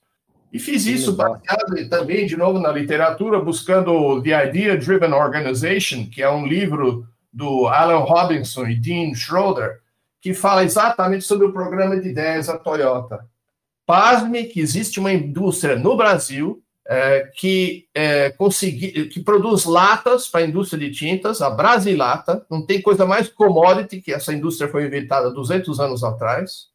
E 0.51 0.57
fiz 0.57 0.87
isso 0.87 1.13
baseado 1.13 1.89
também, 1.89 2.25
de 2.25 2.35
novo, 2.35 2.57
na 2.57 2.71
literatura, 2.71 3.39
buscando 3.39 4.21
The 4.23 4.47
Idea 4.47 4.77
Driven 4.77 5.13
Organization, 5.13 6.09
que 6.09 6.23
é 6.23 6.29
um 6.29 6.47
livro 6.47 7.07
do 7.31 7.67
Alan 7.67 7.99
Robinson 7.99 8.65
e 8.65 8.75
Dean 8.75 9.13
Schroeder, 9.13 9.79
que 10.19 10.33
fala 10.33 10.63
exatamente 10.63 11.23
sobre 11.23 11.45
o 11.45 11.53
programa 11.53 11.99
de 11.99 12.09
ideias 12.09 12.47
da 12.47 12.57
Toyota. 12.57 13.23
Pasme 13.85 14.45
que 14.45 14.59
existe 14.59 14.99
uma 14.99 15.13
indústria 15.13 15.75
no 15.75 15.95
Brasil 15.95 16.63
é, 16.91 17.31
que, 17.35 17.87
é, 17.93 18.31
consegui, 18.31 19.09
que 19.09 19.19
produz 19.19 19.65
latas 19.65 20.27
para 20.27 20.41
a 20.41 20.47
indústria 20.47 20.79
de 20.79 20.91
tintas, 20.91 21.39
a 21.39 21.47
Brasilata, 21.47 22.43
não 22.49 22.65
tem 22.65 22.81
coisa 22.81 23.05
mais 23.05 23.29
commodity 23.29 24.01
que 24.01 24.11
essa 24.11 24.33
indústria 24.33 24.71
foi 24.71 24.87
inventada 24.87 25.29
200 25.29 25.79
anos 25.79 26.03
atrás. 26.03 26.69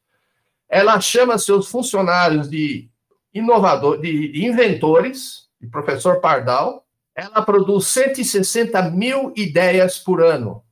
Ela 0.68 1.00
chama 1.00 1.36
seus 1.36 1.66
funcionários 1.66 2.48
de 2.48 2.88
inovador, 3.34 4.00
de, 4.00 4.28
de 4.28 4.46
inventores, 4.46 5.48
de 5.60 5.66
professor 5.66 6.20
Pardal. 6.20 6.86
Ela 7.12 7.42
produz 7.42 7.88
160 7.88 8.90
mil 8.90 9.32
ideias 9.34 9.98
por 9.98 10.22
ano, 10.22 10.62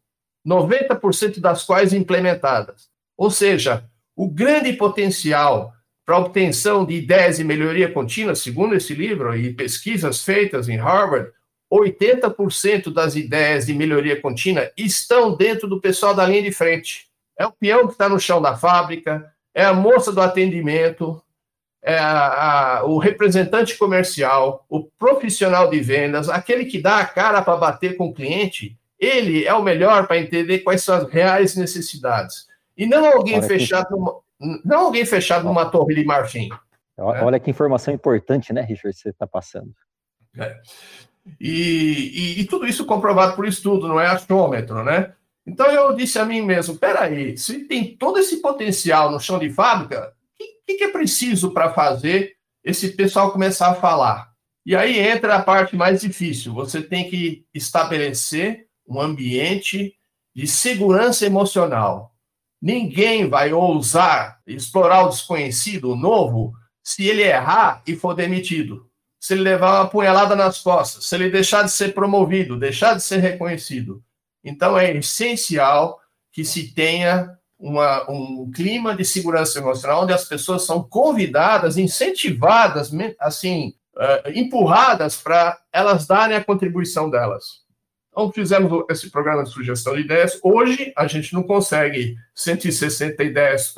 90% 0.46 1.40
das 1.40 1.64
quais 1.64 1.92
implementadas. 1.92 2.88
Ou 3.16 3.28
seja, 3.28 3.90
o 4.14 4.30
grande 4.30 4.72
potencial 4.74 5.72
para 6.04 6.18
obtenção 6.18 6.84
de 6.84 6.94
ideias 6.94 7.36
de 7.36 7.44
melhoria 7.44 7.90
contínua, 7.90 8.34
segundo 8.34 8.74
esse 8.74 8.94
livro 8.94 9.36
e 9.36 9.52
pesquisas 9.54 10.24
feitas 10.24 10.68
em 10.68 10.76
Harvard, 10.76 11.30
80% 11.72 12.92
das 12.92 13.16
ideias 13.16 13.66
de 13.66 13.72
melhoria 13.72 14.20
contínua 14.20 14.70
estão 14.76 15.34
dentro 15.34 15.66
do 15.66 15.80
pessoal 15.80 16.14
da 16.14 16.26
linha 16.26 16.42
de 16.42 16.52
frente. 16.52 17.06
É 17.38 17.46
o 17.46 17.52
peão 17.52 17.86
que 17.86 17.92
está 17.92 18.08
no 18.08 18.20
chão 18.20 18.42
da 18.42 18.56
fábrica, 18.56 19.32
é 19.54 19.64
a 19.64 19.72
moça 19.72 20.12
do 20.12 20.20
atendimento, 20.20 21.22
é 21.82 21.96
a, 21.96 22.78
a, 22.78 22.84
o 22.84 22.98
representante 22.98 23.76
comercial, 23.76 24.64
o 24.68 24.84
profissional 24.84 25.70
de 25.70 25.80
vendas, 25.80 26.28
aquele 26.28 26.66
que 26.66 26.80
dá 26.80 26.98
a 26.98 27.06
cara 27.06 27.42
para 27.42 27.56
bater 27.56 27.96
com 27.96 28.08
o 28.08 28.14
cliente, 28.14 28.78
ele 28.98 29.44
é 29.44 29.54
o 29.54 29.62
melhor 29.62 30.06
para 30.06 30.18
entender 30.18 30.60
quais 30.60 30.84
são 30.84 30.94
as 30.94 31.10
reais 31.10 31.56
necessidades. 31.56 32.46
E 32.76 32.86
não 32.86 33.04
alguém 33.04 33.38
Olha 33.38 33.48
fechado, 33.48 33.88
que... 33.88 34.22
não 34.64 34.86
alguém 34.86 35.04
fechado 35.04 35.44
numa 35.44 35.66
torre 35.66 35.94
de 35.94 36.04
marfim. 36.04 36.48
Olha 36.96 37.32
né? 37.32 37.38
que 37.38 37.50
informação 37.50 37.92
importante, 37.92 38.52
né, 38.52 38.62
Richard, 38.62 38.96
você 38.96 39.10
está 39.10 39.26
passando. 39.26 39.72
É. 40.38 40.60
E, 41.40 42.36
e, 42.38 42.40
e, 42.40 42.44
tudo 42.46 42.66
isso 42.66 42.84
comprovado 42.84 43.36
por 43.36 43.46
estudo, 43.46 43.86
não 43.86 44.00
é 44.00 44.06
achômetro, 44.06 44.82
né? 44.82 45.12
Então 45.46 45.66
eu 45.66 45.94
disse 45.94 46.18
a 46.18 46.24
mim 46.24 46.42
mesmo: 46.42 46.76
peraí, 46.76 47.36
se 47.36 47.60
tem 47.66 47.96
todo 47.96 48.18
esse 48.18 48.40
potencial 48.42 49.10
no 49.10 49.20
chão 49.20 49.38
de 49.38 49.50
fábrica, 49.50 50.12
que, 50.66 50.74
que 50.74 50.84
é 50.84 50.88
preciso 50.88 51.52
para 51.52 51.72
fazer 51.72 52.34
esse 52.64 52.90
pessoal 52.90 53.32
começar 53.32 53.70
a 53.70 53.74
falar? 53.74 54.32
E 54.64 54.76
aí 54.76 54.98
entra 54.98 55.36
a 55.36 55.42
parte 55.42 55.76
mais 55.76 56.00
difícil. 56.00 56.54
Você 56.54 56.80
tem 56.80 57.10
que 57.10 57.44
estabelecer 57.52 58.66
um 58.88 59.00
ambiente 59.00 59.94
de 60.34 60.46
segurança 60.46 61.26
emocional. 61.26 62.11
Ninguém 62.62 63.28
vai 63.28 63.52
ousar 63.52 64.40
explorar 64.46 65.04
o 65.04 65.08
desconhecido, 65.08 65.90
o 65.90 65.96
novo, 65.96 66.52
se 66.80 67.08
ele 67.08 67.22
errar 67.22 67.82
e 67.84 67.96
for 67.96 68.14
demitido. 68.14 68.88
Se 69.18 69.34
ele 69.34 69.42
levar 69.42 69.80
uma 69.80 69.88
punhalada 69.88 70.36
nas 70.36 70.60
costas, 70.60 71.04
se 71.06 71.14
ele 71.16 71.28
deixar 71.28 71.64
de 71.64 71.72
ser 71.72 71.92
promovido, 71.92 72.58
deixar 72.58 72.94
de 72.94 73.02
ser 73.02 73.18
reconhecido. 73.18 74.02
Então 74.44 74.78
é 74.78 74.96
essencial 74.96 76.00
que 76.32 76.44
se 76.44 76.72
tenha 76.72 77.36
uma, 77.58 78.08
um 78.10 78.50
clima 78.52 78.94
de 78.94 79.04
segurança 79.04 79.58
emocional 79.58 80.04
onde 80.04 80.12
as 80.12 80.24
pessoas 80.24 80.64
são 80.64 80.82
convidadas, 80.82 81.76
incentivadas, 81.76 82.90
assim, 83.20 83.74
uh, 83.96 84.30
empurradas 84.34 85.16
para 85.16 85.58
elas 85.72 86.06
darem 86.06 86.36
a 86.36 86.44
contribuição 86.44 87.10
delas. 87.10 87.61
Então, 88.12 88.30
fizemos 88.30 88.84
esse 88.90 89.10
programa 89.10 89.42
de 89.42 89.50
sugestão 89.50 89.94
de 89.94 90.02
ideias. 90.02 90.38
Hoje, 90.42 90.92
a 90.94 91.06
gente 91.06 91.32
não 91.32 91.42
consegue 91.42 92.14
160 92.34 93.24
ideias 93.24 93.74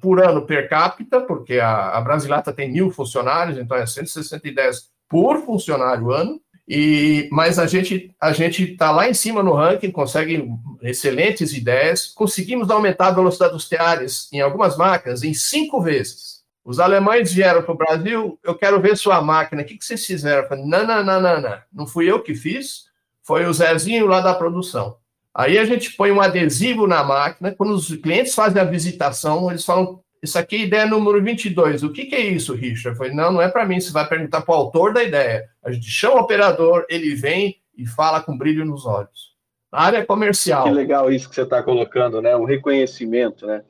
por 0.00 0.22
ano 0.22 0.46
per 0.46 0.68
capita, 0.68 1.22
porque 1.22 1.58
a, 1.58 1.96
a 1.96 2.00
Brasilata 2.02 2.52
tem 2.52 2.70
mil 2.70 2.90
funcionários, 2.90 3.58
então 3.58 3.76
é 3.76 3.86
160 3.86 4.46
ideias 4.46 4.90
por 5.08 5.38
funcionário 5.44 6.12
ano. 6.12 6.40
E, 6.68 7.28
mas 7.32 7.58
a 7.58 7.66
gente 7.66 8.14
a 8.20 8.32
gente 8.32 8.72
está 8.72 8.92
lá 8.92 9.08
em 9.08 9.14
cima 9.14 9.42
no 9.42 9.54
ranking, 9.54 9.90
consegue 9.90 10.48
excelentes 10.82 11.52
ideias. 11.52 12.06
Conseguimos 12.06 12.70
aumentar 12.70 13.08
a 13.08 13.12
velocidade 13.12 13.54
dos 13.54 13.68
teares 13.68 14.28
em 14.32 14.40
algumas 14.40 14.76
máquinas 14.76 15.24
em 15.24 15.34
cinco 15.34 15.80
vezes. 15.80 16.40
Os 16.64 16.78
alemães 16.78 17.32
vieram 17.32 17.62
para 17.62 17.74
o 17.74 17.76
Brasil, 17.76 18.38
eu 18.44 18.54
quero 18.54 18.80
ver 18.80 18.96
sua 18.96 19.20
máquina, 19.20 19.62
o 19.62 19.64
que, 19.64 19.78
que 19.78 19.84
vocês 19.84 20.04
fizeram? 20.06 20.46
Falei, 20.46 20.64
não, 20.64 20.86
não, 20.86 21.02
não, 21.02 21.20
não, 21.20 21.40
não, 21.40 21.58
não 21.72 21.86
fui 21.86 22.08
eu 22.08 22.22
que 22.22 22.34
fiz, 22.34 22.84
foi 23.30 23.46
o 23.46 23.52
Zezinho 23.52 24.08
lá 24.08 24.20
da 24.20 24.34
produção. 24.34 24.96
Aí 25.32 25.56
a 25.56 25.64
gente 25.64 25.92
põe 25.92 26.10
um 26.10 26.20
adesivo 26.20 26.88
na 26.88 27.04
máquina, 27.04 27.54
quando 27.54 27.74
os 27.74 27.94
clientes 27.94 28.34
fazem 28.34 28.60
a 28.60 28.64
visitação, 28.64 29.48
eles 29.48 29.64
falam, 29.64 30.00
isso 30.20 30.36
aqui 30.36 30.56
é 30.56 30.60
ideia 30.62 30.84
número 30.84 31.22
22. 31.22 31.84
O 31.84 31.92
que, 31.92 32.06
que 32.06 32.16
é 32.16 32.20
isso, 32.22 32.56
Richard? 32.56 32.88
Eu 32.88 32.96
falei, 32.96 33.14
não, 33.14 33.30
não 33.30 33.40
é 33.40 33.48
para 33.48 33.64
mim. 33.64 33.78
Você 33.78 33.92
vai 33.92 34.04
perguntar 34.08 34.40
para 34.40 34.52
o 34.52 34.58
autor 34.58 34.92
da 34.92 35.04
ideia. 35.04 35.48
A 35.62 35.70
gente 35.70 35.88
chama 35.88 36.16
o 36.16 36.18
operador, 36.18 36.84
ele 36.88 37.14
vem 37.14 37.60
e 37.78 37.86
fala 37.86 38.20
com 38.20 38.36
brilho 38.36 38.64
nos 38.64 38.84
olhos. 38.84 39.30
Área 39.70 40.04
comercial. 40.04 40.64
Que 40.64 40.70
legal 40.70 41.12
isso 41.12 41.28
que 41.28 41.36
você 41.36 41.42
está 41.42 41.62
colocando, 41.62 42.20
né? 42.20 42.34
O 42.34 42.44
reconhecimento, 42.44 43.46
né? 43.46 43.62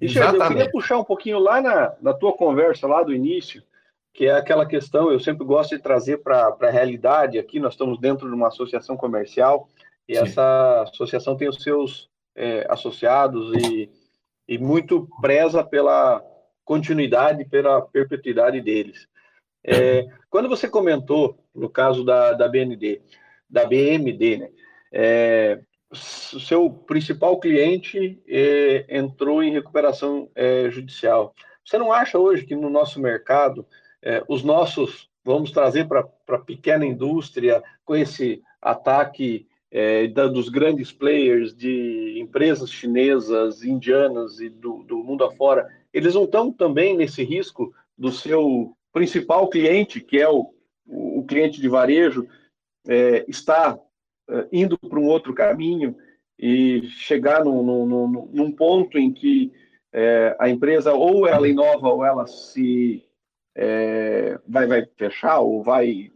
Richard, 0.00 0.38
eu 0.38 0.46
queria 0.46 0.70
puxar 0.70 0.98
um 0.98 1.04
pouquinho 1.04 1.40
lá 1.40 1.60
na, 1.60 1.94
na 2.00 2.14
tua 2.14 2.32
conversa, 2.32 2.86
lá 2.86 3.02
do 3.02 3.12
início, 3.12 3.60
que 4.14 4.26
é 4.26 4.32
aquela 4.32 4.64
questão, 4.64 5.12
eu 5.12 5.20
sempre 5.20 5.44
gosto 5.44 5.76
de 5.76 5.82
trazer 5.82 6.22
para 6.22 6.56
a 6.58 6.70
realidade 6.70 7.38
aqui, 7.38 7.60
nós 7.60 7.74
estamos 7.74 7.98
dentro 8.00 8.28
de 8.28 8.34
uma 8.34 8.48
associação 8.48 8.96
comercial, 8.96 9.68
e 10.08 10.14
Sim. 10.14 10.22
essa 10.22 10.82
associação 10.82 11.36
tem 11.36 11.48
os 11.48 11.62
seus 11.62 12.08
é, 12.34 12.66
associados 12.70 13.52
e 13.56 13.90
e 14.48 14.58
muito 14.58 15.08
preza 15.20 15.64
pela 15.64 16.22
continuidade, 16.64 17.44
pela 17.44 17.82
perpetuidade 17.82 18.60
deles. 18.60 19.06
É, 19.66 20.06
quando 20.30 20.48
você 20.48 20.68
comentou, 20.68 21.38
no 21.54 21.68
caso 21.68 22.04
da, 22.04 22.32
da 22.32 22.48
BND, 22.48 23.00
da 23.48 23.64
BMD, 23.64 24.38
né, 24.38 24.50
é, 24.92 25.60
seu 25.92 26.70
principal 26.70 27.38
cliente 27.38 28.22
é, 28.28 28.84
entrou 28.88 29.42
em 29.42 29.52
recuperação 29.52 30.30
é, 30.34 30.68
judicial. 30.70 31.34
Você 31.64 31.78
não 31.78 31.92
acha 31.92 32.18
hoje 32.18 32.44
que 32.44 32.54
no 32.54 32.68
nosso 32.68 33.00
mercado, 33.00 33.66
é, 34.04 34.22
os 34.28 34.44
nossos, 34.44 35.08
vamos 35.24 35.50
trazer 35.50 35.88
para 35.88 36.06
a 36.28 36.38
pequena 36.38 36.84
indústria, 36.84 37.62
com 37.86 37.96
esse 37.96 38.42
ataque 38.60 39.46
é, 39.70 40.06
dos 40.06 40.50
grandes 40.50 40.92
players, 40.92 41.54
de 41.54 42.20
empresas 42.20 42.70
chinesas, 42.70 43.64
indianas 43.64 44.38
e 44.40 44.50
do, 44.50 44.84
do 44.84 44.98
mundo 44.98 45.24
afora, 45.24 45.66
eles 45.92 46.14
não 46.14 46.24
estão 46.24 46.52
também 46.52 46.96
nesse 46.96 47.24
risco 47.24 47.72
do 47.96 48.12
seu 48.12 48.76
principal 48.92 49.48
cliente, 49.48 50.00
que 50.00 50.20
é 50.20 50.28
o, 50.28 50.52
o 50.86 51.24
cliente 51.26 51.60
de 51.60 51.68
varejo, 51.68 52.28
é, 52.86 53.24
está 53.26 53.78
é, 54.28 54.46
indo 54.52 54.78
para 54.78 55.00
um 55.00 55.06
outro 55.06 55.32
caminho 55.32 55.96
e 56.38 56.82
chegar 56.88 57.42
num, 57.42 57.62
num, 57.62 58.28
num 58.30 58.52
ponto 58.52 58.98
em 58.98 59.10
que 59.10 59.50
é, 59.92 60.36
a 60.38 60.48
empresa 60.48 60.92
ou 60.92 61.26
ela 61.26 61.48
inova 61.48 61.88
ou 61.88 62.04
ela 62.04 62.26
se 62.26 63.02
é, 63.56 64.38
vai, 64.48 64.66
vai 64.66 64.86
fechar 64.96 65.38
ou 65.40 65.62
vai 65.62 66.10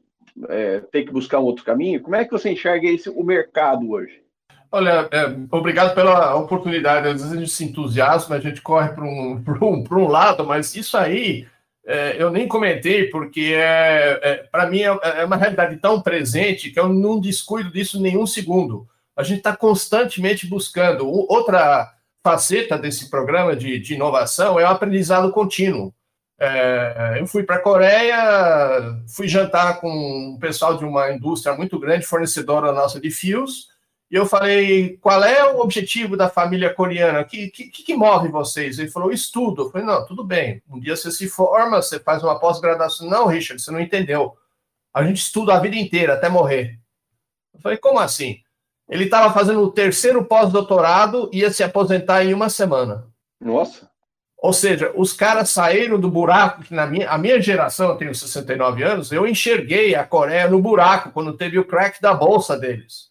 é, 0.48 0.80
ter 0.92 1.04
que 1.04 1.12
buscar 1.12 1.40
um 1.40 1.44
outro 1.44 1.64
caminho? 1.64 2.00
Como 2.00 2.16
é 2.16 2.24
que 2.24 2.32
você 2.32 2.50
enxerga 2.50 2.88
esse, 2.88 3.08
o 3.08 3.22
mercado 3.22 3.90
hoje? 3.90 4.22
Olha, 4.70 5.08
é, 5.10 5.34
obrigado 5.50 5.94
pela 5.94 6.34
oportunidade. 6.34 7.08
Às 7.08 7.22
vezes 7.22 7.32
a 7.32 7.36
gente 7.36 7.50
se 7.50 7.64
entusiasma, 7.64 8.36
a 8.36 8.40
gente 8.40 8.60
corre 8.60 8.90
para 8.90 9.04
um, 9.04 9.42
um, 9.62 9.84
um 9.90 10.08
lado, 10.08 10.44
mas 10.44 10.74
isso 10.74 10.96
aí 10.96 11.46
é, 11.86 12.22
eu 12.22 12.30
nem 12.30 12.46
comentei, 12.46 13.08
porque 13.08 13.54
é, 13.54 14.20
é 14.22 14.34
para 14.52 14.68
mim 14.68 14.82
é, 14.82 14.98
é, 15.02 15.24
uma 15.24 15.36
realidade 15.36 15.78
tão 15.78 16.02
presente 16.02 16.70
que 16.70 16.78
eu 16.78 16.88
não 16.88 17.18
descuido 17.18 17.72
disso 17.72 18.00
nenhum 18.00 18.26
segundo. 18.26 18.86
A 19.16 19.22
gente 19.22 19.38
está 19.38 19.56
constantemente 19.56 20.46
buscando. 20.46 21.08
Outra 21.08 21.90
faceta 22.22 22.76
desse 22.76 23.08
programa 23.08 23.56
de, 23.56 23.78
de 23.78 23.94
inovação 23.94 24.60
é 24.60 24.64
o 24.64 24.68
aprendizado 24.68 25.32
contínuo. 25.32 25.94
É, 26.40 27.16
eu 27.18 27.26
fui 27.26 27.42
para 27.42 27.56
a 27.56 27.60
Coreia, 27.60 29.02
fui 29.08 29.26
jantar 29.26 29.80
com 29.80 29.90
um 29.90 30.38
pessoal 30.38 30.76
de 30.76 30.84
uma 30.84 31.10
indústria 31.10 31.56
muito 31.56 31.78
grande, 31.78 32.06
fornecedora 32.06 32.72
nossa 32.72 33.00
de 33.00 33.10
fios, 33.10 33.68
e 34.10 34.14
eu 34.14 34.24
falei, 34.24 34.96
qual 34.98 35.22
é 35.22 35.44
o 35.52 35.60
objetivo 35.60 36.16
da 36.16 36.30
família 36.30 36.72
coreana? 36.72 37.20
O 37.20 37.26
que, 37.26 37.48
que, 37.48 37.68
que, 37.68 37.94
move 37.94 38.28
vocês? 38.28 38.78
Ele 38.78 38.90
falou, 38.90 39.12
estudo. 39.12 39.64
Eu 39.64 39.70
falei, 39.70 39.86
não, 39.86 40.06
tudo 40.06 40.24
bem. 40.24 40.62
Um 40.68 40.80
dia 40.80 40.96
você 40.96 41.10
se 41.10 41.28
forma, 41.28 41.82
você 41.82 42.00
faz 42.00 42.22
uma 42.22 42.40
pós-graduação. 42.40 43.06
Não, 43.08 43.26
Richard, 43.26 43.60
você 43.60 43.70
não 43.70 43.80
entendeu. 43.80 44.34
A 44.94 45.04
gente 45.04 45.18
estuda 45.18 45.54
a 45.54 45.60
vida 45.60 45.76
inteira, 45.76 46.14
até 46.14 46.28
morrer. 46.28 46.78
Eu 47.52 47.60
falei, 47.60 47.76
como 47.76 47.98
assim? 47.98 48.40
Ele 48.88 49.04
estava 49.04 49.32
fazendo 49.34 49.60
o 49.60 49.70
terceiro 49.70 50.24
pós-doutorado 50.24 51.28
e 51.30 51.40
ia 51.40 51.52
se 51.52 51.62
aposentar 51.62 52.24
em 52.24 52.32
uma 52.32 52.48
semana. 52.48 53.06
Nossa. 53.38 53.90
Ou 54.40 54.52
seja, 54.52 54.92
os 54.94 55.12
caras 55.12 55.50
saíram 55.50 55.98
do 55.98 56.08
buraco 56.08 56.62
que 56.62 56.72
na 56.72 56.86
minha, 56.86 57.10
a 57.10 57.18
minha 57.18 57.42
geração, 57.42 57.90
eu 57.90 57.96
tenho 57.96 58.14
69 58.14 58.84
anos, 58.84 59.10
eu 59.10 59.26
enxerguei 59.26 59.96
a 59.96 60.04
Coreia 60.04 60.48
no 60.48 60.62
buraco 60.62 61.10
quando 61.10 61.36
teve 61.36 61.58
o 61.58 61.64
crack 61.64 62.00
da 62.00 62.14
bolsa 62.14 62.56
deles. 62.56 63.08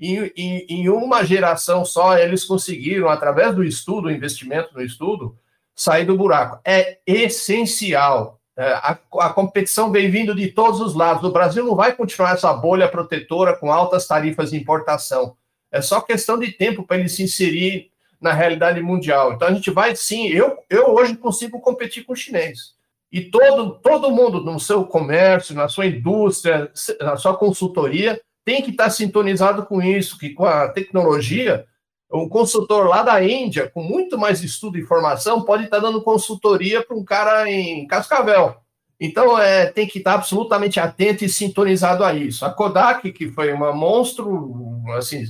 Em, 0.00 0.32
em, 0.34 0.66
em, 0.68 0.88
uma 0.88 1.24
geração 1.24 1.84
só, 1.84 2.18
eles 2.18 2.44
conseguiram, 2.44 3.08
através 3.08 3.54
do 3.54 3.62
estudo, 3.62 4.10
investimento 4.10 4.70
no 4.74 4.82
estudo, 4.82 5.38
sair 5.74 6.06
do 6.06 6.16
buraco. 6.16 6.58
É 6.64 6.98
essencial. 7.06 8.40
É, 8.56 8.72
a, 8.72 8.98
a, 9.20 9.30
competição 9.30 9.92
vem 9.92 10.10
vindo 10.10 10.34
de 10.34 10.48
todos 10.48 10.80
os 10.80 10.94
lados. 10.94 11.22
O 11.22 11.32
Brasil 11.32 11.64
não 11.64 11.76
vai 11.76 11.92
continuar 11.92 12.32
essa 12.32 12.52
bolha 12.54 12.88
protetora 12.88 13.54
com 13.54 13.70
altas 13.70 14.06
tarifas 14.06 14.50
de 14.50 14.56
importação. 14.56 15.36
É 15.70 15.82
só 15.82 16.00
questão 16.00 16.38
de 16.38 16.50
tempo 16.52 16.82
para 16.82 16.96
ele 16.96 17.08
se 17.10 17.22
inserir 17.22 17.90
na 18.20 18.32
realidade 18.32 18.80
mundial. 18.80 19.32
Então 19.32 19.48
a 19.48 19.52
gente 19.52 19.70
vai 19.70 19.94
sim. 19.94 20.28
Eu, 20.28 20.58
eu 20.68 20.94
hoje 20.94 21.16
consigo 21.16 21.60
competir 21.60 22.04
com 22.04 22.12
o 22.12 22.16
chinês. 22.16 22.74
E 23.10 23.22
todo, 23.22 23.78
todo 23.78 24.10
mundo 24.10 24.40
no 24.40 24.58
seu 24.58 24.84
comércio, 24.84 25.54
na 25.54 25.68
sua 25.68 25.86
indústria, 25.86 26.70
na 27.00 27.16
sua 27.16 27.36
consultoria, 27.36 28.20
tem 28.44 28.62
que 28.62 28.70
estar 28.70 28.90
sintonizado 28.90 29.64
com 29.66 29.82
isso, 29.82 30.18
que 30.18 30.30
com 30.30 30.44
a 30.44 30.68
tecnologia, 30.68 31.66
um 32.12 32.28
consultor 32.28 32.86
lá 32.86 33.02
da 33.02 33.22
Índia, 33.24 33.68
com 33.68 33.82
muito 33.82 34.16
mais 34.18 34.42
estudo 34.42 34.78
e 34.78 34.82
formação, 34.82 35.42
pode 35.42 35.64
estar 35.64 35.78
dando 35.78 36.02
consultoria 36.02 36.82
para 36.84 36.96
um 36.96 37.04
cara 37.04 37.50
em 37.50 37.86
Cascavel. 37.86 38.56
Então, 38.98 39.38
é, 39.38 39.66
tem 39.66 39.86
que 39.86 39.98
estar 39.98 40.14
absolutamente 40.14 40.80
atento 40.80 41.24
e 41.24 41.28
sintonizado 41.28 42.02
a 42.02 42.14
isso. 42.14 42.44
A 42.46 42.50
Kodak, 42.50 43.12
que 43.12 43.30
foi 43.30 43.52
uma 43.52 43.72
monstro, 43.72 44.82
assim, 44.96 45.24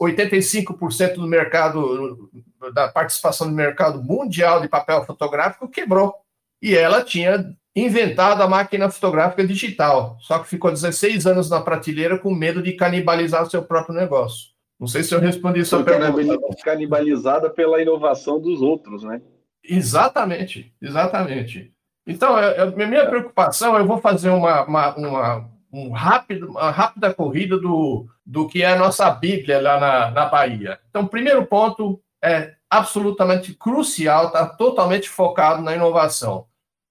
85% 0.00 1.14
do 1.14 1.26
mercado, 1.26 2.30
da 2.74 2.88
participação 2.88 3.48
do 3.48 3.54
mercado 3.54 4.02
mundial 4.02 4.60
de 4.60 4.68
papel 4.68 5.04
fotográfico, 5.04 5.68
quebrou. 5.68 6.14
E 6.60 6.74
ela 6.74 7.02
tinha 7.02 7.54
inventado 7.74 8.42
a 8.42 8.48
máquina 8.48 8.90
fotográfica 8.90 9.46
digital, 9.46 10.16
só 10.20 10.38
que 10.38 10.48
ficou 10.48 10.70
16 10.70 11.26
anos 11.26 11.50
na 11.50 11.60
prateleira 11.60 12.18
com 12.18 12.34
medo 12.34 12.62
de 12.62 12.72
canibalizar 12.72 13.42
o 13.42 13.50
seu 13.50 13.62
próprio 13.62 13.94
negócio. 13.94 14.56
Não 14.80 14.86
sei 14.86 15.02
se 15.02 15.14
eu 15.14 15.20
respondi 15.20 15.64
sua 15.64 15.84
pergunta. 15.84 16.38
Canibalizada 16.64 17.50
pela 17.50 17.80
inovação 17.80 18.40
dos 18.40 18.60
outros, 18.60 19.02
né? 19.02 19.20
Exatamente, 19.62 20.72
exatamente. 20.80 21.72
Então, 22.06 22.36
a 22.36 22.66
minha 22.66 23.06
preocupação, 23.06 23.76
eu 23.76 23.86
vou 23.86 23.98
fazer 23.98 24.30
uma, 24.30 24.62
uma, 24.64 24.96
uma, 24.96 25.50
um 25.72 25.90
rápido, 25.90 26.50
uma 26.50 26.70
rápida 26.70 27.12
corrida 27.12 27.58
do, 27.58 28.06
do 28.24 28.46
que 28.48 28.62
é 28.62 28.72
a 28.72 28.78
nossa 28.78 29.10
Bíblia 29.10 29.60
lá 29.60 29.78
na, 29.80 30.10
na 30.10 30.26
Bahia. 30.26 30.78
Então, 30.88 31.06
primeiro 31.06 31.44
ponto 31.46 32.00
é 32.22 32.54
absolutamente 32.68 33.54
crucial, 33.54 34.26
está 34.26 34.46
totalmente 34.46 35.08
focado 35.08 35.62
na 35.62 35.74
inovação 35.74 36.46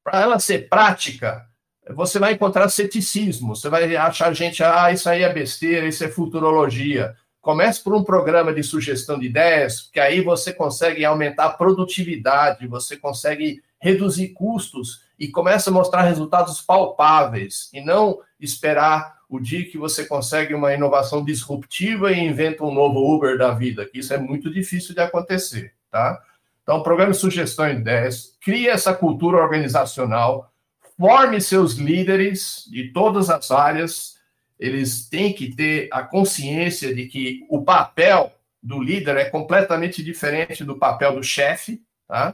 para 0.06 0.22
ela 0.22 0.38
ser 0.38 0.70
prática, 0.70 1.44
você 1.90 2.20
vai 2.20 2.34
encontrar 2.34 2.70
ceticismo, 2.70 3.56
você 3.56 3.70
vai 3.70 3.96
achar 3.96 4.32
gente, 4.34 4.64
ah, 4.64 4.92
isso 4.92 5.10
aí 5.10 5.24
é 5.24 5.34
besteira, 5.34 5.88
isso 5.88 6.04
é 6.04 6.08
futurologia. 6.08 7.16
Comece 7.42 7.84
por 7.84 7.94
um 7.96 8.04
programa 8.04 8.54
de 8.54 8.64
sugestão 8.64 9.20
de 9.20 9.26
ideias, 9.26 9.90
que 9.92 10.00
aí 10.00 10.22
você 10.22 10.54
consegue 10.54 11.04
aumentar 11.04 11.46
a 11.46 11.54
produtividade, 11.54 12.68
você 12.68 12.98
consegue 12.98 13.62
reduzir 13.86 14.30
custos 14.30 15.04
e 15.20 15.28
começa 15.28 15.70
a 15.70 15.74
mostrar 15.74 16.02
resultados 16.02 16.60
palpáveis 16.60 17.70
e 17.72 17.82
não 17.82 18.18
esperar 18.40 19.20
o 19.30 19.40
dia 19.40 19.64
que 19.70 19.78
você 19.78 20.06
consegue 20.06 20.56
uma 20.56 20.74
inovação 20.74 21.24
disruptiva 21.24 22.12
e 22.12 22.20
inventa 22.20 22.64
um 22.64 22.74
novo 22.74 23.00
Uber 23.16 23.38
da 23.38 23.52
vida, 23.52 23.86
que 23.86 24.00
isso 24.00 24.12
é 24.12 24.18
muito 24.18 24.52
difícil 24.52 24.96
de 24.96 25.02
acontecer, 25.02 25.76
tá? 25.92 26.20
Então, 26.64 26.82
programa 26.82 27.12
de 27.12 27.20
sugestão 27.20 27.70
e 27.70 27.74
ideias, 27.74 28.36
crie 28.42 28.68
essa 28.68 28.92
cultura 28.92 29.38
organizacional, 29.38 30.52
forme 30.98 31.40
seus 31.40 31.74
líderes 31.74 32.68
de 32.68 32.92
todas 32.92 33.30
as 33.30 33.52
áreas, 33.52 34.16
eles 34.60 35.08
têm 35.08 35.32
que 35.32 35.56
ter 35.56 35.90
a 35.92 36.02
consciência 36.02 36.92
de 36.96 37.06
que 37.06 37.46
o 37.52 37.62
papel 37.64 38.34
do 38.64 38.82
líder 38.82 39.18
é 39.18 39.26
completamente 39.26 40.04
diferente 40.04 40.64
do 40.64 40.76
papel 40.76 41.18
do 41.18 41.24
chefe, 41.24 41.84
tá? 42.08 42.34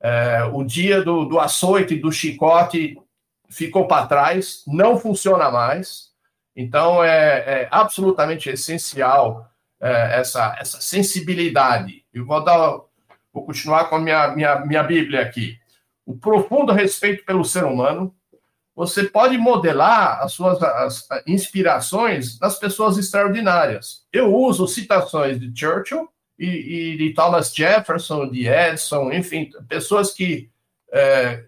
É, 0.00 0.44
o 0.52 0.62
dia 0.64 1.02
do, 1.02 1.24
do 1.24 1.40
açoite, 1.40 1.96
do 1.96 2.12
chicote 2.12 2.96
ficou 3.48 3.86
para 3.86 4.06
trás, 4.06 4.62
não 4.66 4.98
funciona 4.98 5.50
mais. 5.50 6.08
Então, 6.54 7.02
é, 7.02 7.62
é 7.62 7.68
absolutamente 7.70 8.48
essencial 8.48 9.48
é, 9.80 10.20
essa, 10.20 10.56
essa 10.58 10.80
sensibilidade. 10.80 12.04
Eu 12.12 12.26
vou 12.26 12.42
dar 12.42 12.80
Vou 13.38 13.44
continuar 13.44 13.84
com 13.84 13.94
a 13.94 14.00
minha, 14.00 14.28
minha, 14.28 14.60
minha 14.66 14.82
Bíblia 14.82 15.22
aqui. 15.22 15.56
O 16.04 16.16
profundo 16.16 16.72
respeito 16.72 17.24
pelo 17.24 17.44
ser 17.44 17.64
humano. 17.64 18.12
Você 18.74 19.04
pode 19.04 19.36
modelar 19.38 20.20
as 20.22 20.32
suas 20.32 20.62
as 20.62 21.08
inspirações 21.26 22.38
nas 22.40 22.58
pessoas 22.58 22.96
extraordinárias. 22.96 24.04
Eu 24.12 24.34
uso 24.34 24.66
citações 24.66 25.38
de 25.38 25.52
Churchill 25.54 26.08
e, 26.38 26.46
e 26.46 26.96
de 26.96 27.14
Thomas 27.14 27.52
Jefferson, 27.54 28.28
de 28.30 28.46
Edison, 28.46 29.12
enfim, 29.12 29.50
pessoas 29.68 30.12
que. 30.12 30.50
É, 30.92 31.44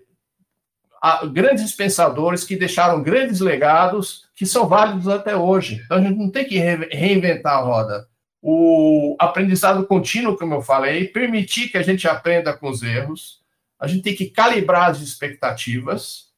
grandes 1.33 1.73
pensadores 1.73 2.45
que 2.45 2.57
deixaram 2.57 3.03
grandes 3.03 3.41
legados 3.41 4.29
que 4.35 4.45
são 4.45 4.69
válidos 4.69 5.09
até 5.09 5.35
hoje. 5.35 5.81
Então 5.83 5.97
a 5.97 6.01
gente 6.03 6.19
não 6.19 6.31
tem 6.31 6.45
que 6.45 6.59
reinventar 6.59 7.55
a 7.55 7.63
roda 7.63 8.11
o 8.43 9.17
aprendizado 9.19 9.87
contínuo, 9.87 10.37
como 10.37 10.55
eu 10.55 10.63
falei, 10.63 11.07
permitir 11.09 11.69
que 11.69 11.77
a 11.77 11.83
gente 11.83 12.09
aprenda 12.09 12.57
com 12.57 12.71
os 12.71 12.83
erros, 12.83 13.41
a 13.79 13.87
gente 13.87 14.03
tem 14.03 14.15
que 14.15 14.31
calibrar 14.31 14.91
as 14.91 15.01
expectativas. 15.01 16.31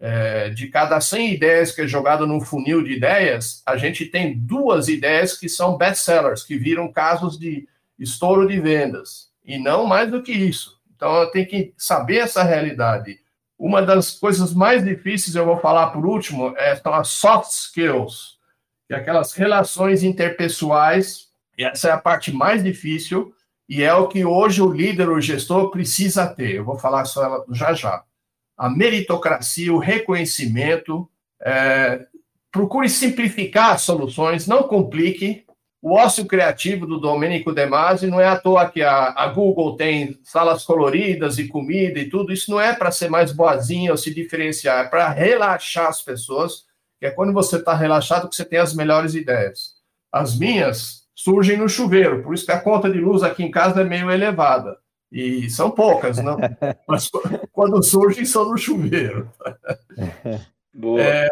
É, 0.00 0.50
de 0.50 0.66
cada 0.66 1.00
100 1.00 1.34
ideias 1.34 1.72
que 1.72 1.80
é 1.80 1.86
jogado 1.86 2.26
num 2.26 2.40
funil 2.40 2.82
de 2.82 2.92
ideias, 2.92 3.62
a 3.64 3.76
gente 3.76 4.04
tem 4.04 4.36
duas 4.36 4.88
ideias 4.88 5.38
que 5.38 5.48
são 5.48 5.78
best-sellers, 5.78 6.42
que 6.42 6.58
viram 6.58 6.92
casos 6.92 7.38
de 7.38 7.66
estouro 7.98 8.48
de 8.48 8.60
vendas, 8.60 9.28
e 9.44 9.58
não 9.58 9.86
mais 9.86 10.10
do 10.10 10.22
que 10.22 10.32
isso. 10.32 10.80
Então, 10.94 11.14
eu 11.16 11.30
tenho 11.30 11.46
que 11.46 11.74
saber 11.76 12.18
essa 12.18 12.42
realidade. 12.42 13.18
Uma 13.58 13.82
das 13.82 14.12
coisas 14.12 14.52
mais 14.52 14.84
difíceis, 14.84 15.36
eu 15.36 15.44
vou 15.44 15.58
falar 15.58 15.88
por 15.88 16.04
último, 16.04 16.54
é, 16.56 16.74
são 16.76 16.94
as 16.94 17.08
soft 17.08 17.50
skills, 17.50 18.38
que 18.86 18.94
é 18.94 18.96
aquelas 18.96 19.32
relações 19.32 20.02
interpessoais 20.02 21.24
essa 21.58 21.88
é 21.88 21.92
a 21.92 21.98
parte 21.98 22.32
mais 22.32 22.62
difícil 22.62 23.32
e 23.68 23.82
é 23.82 23.94
o 23.94 24.08
que 24.08 24.24
hoje 24.24 24.60
o 24.60 24.70
líder, 24.70 25.08
o 25.08 25.20
gestor 25.20 25.70
precisa 25.70 26.26
ter. 26.26 26.56
Eu 26.56 26.64
vou 26.64 26.78
falar 26.78 27.04
só 27.04 27.24
ela 27.24 27.44
já 27.50 27.72
já. 27.72 28.02
A 28.56 28.68
meritocracia, 28.68 29.72
o 29.72 29.78
reconhecimento. 29.78 31.08
É, 31.40 32.06
procure 32.50 32.88
simplificar 32.88 33.72
as 33.72 33.82
soluções, 33.82 34.46
não 34.46 34.64
complique. 34.64 35.44
O 35.84 35.96
ócio 35.96 36.24
criativo 36.24 36.86
do 36.86 36.98
Domênico 36.98 37.52
De 37.52 37.66
Masi 37.66 38.06
não 38.06 38.18
é 38.18 38.26
à 38.26 38.40
toa 38.40 38.66
que 38.70 38.82
a, 38.82 39.12
a 39.14 39.26
Google 39.26 39.76
tem 39.76 40.18
salas 40.22 40.64
coloridas 40.64 41.36
e 41.38 41.46
comida 41.46 41.98
e 41.98 42.08
tudo. 42.08 42.32
Isso 42.32 42.50
não 42.50 42.58
é 42.58 42.72
para 42.74 42.90
ser 42.90 43.10
mais 43.10 43.32
boazinha 43.32 43.90
ou 43.90 43.98
se 43.98 44.14
diferenciar, 44.14 44.86
é 44.86 44.88
para 44.88 45.10
relaxar 45.10 45.88
as 45.88 46.00
pessoas, 46.00 46.64
que 46.98 47.04
é 47.04 47.10
quando 47.10 47.34
você 47.34 47.56
está 47.56 47.74
relaxado 47.74 48.30
que 48.30 48.34
você 48.34 48.46
tem 48.46 48.58
as 48.58 48.74
melhores 48.74 49.14
ideias. 49.14 49.74
As 50.10 50.38
minhas 50.38 51.06
surgem 51.14 51.58
no 51.58 51.68
chuveiro, 51.68 52.22
por 52.22 52.32
isso 52.32 52.46
que 52.46 52.52
a 52.52 52.60
conta 52.62 52.90
de 52.90 52.98
luz 52.98 53.22
aqui 53.22 53.44
em 53.44 53.50
casa 53.50 53.82
é 53.82 53.84
meio 53.84 54.10
elevada. 54.10 54.78
E 55.12 55.50
são 55.50 55.70
poucas, 55.70 56.16
não? 56.16 56.38
Mas 56.88 57.10
quando 57.52 57.82
surgem, 57.82 58.24
são 58.24 58.48
no 58.48 58.56
chuveiro. 58.56 59.30
Boa. 60.72 61.02
É, 61.02 61.28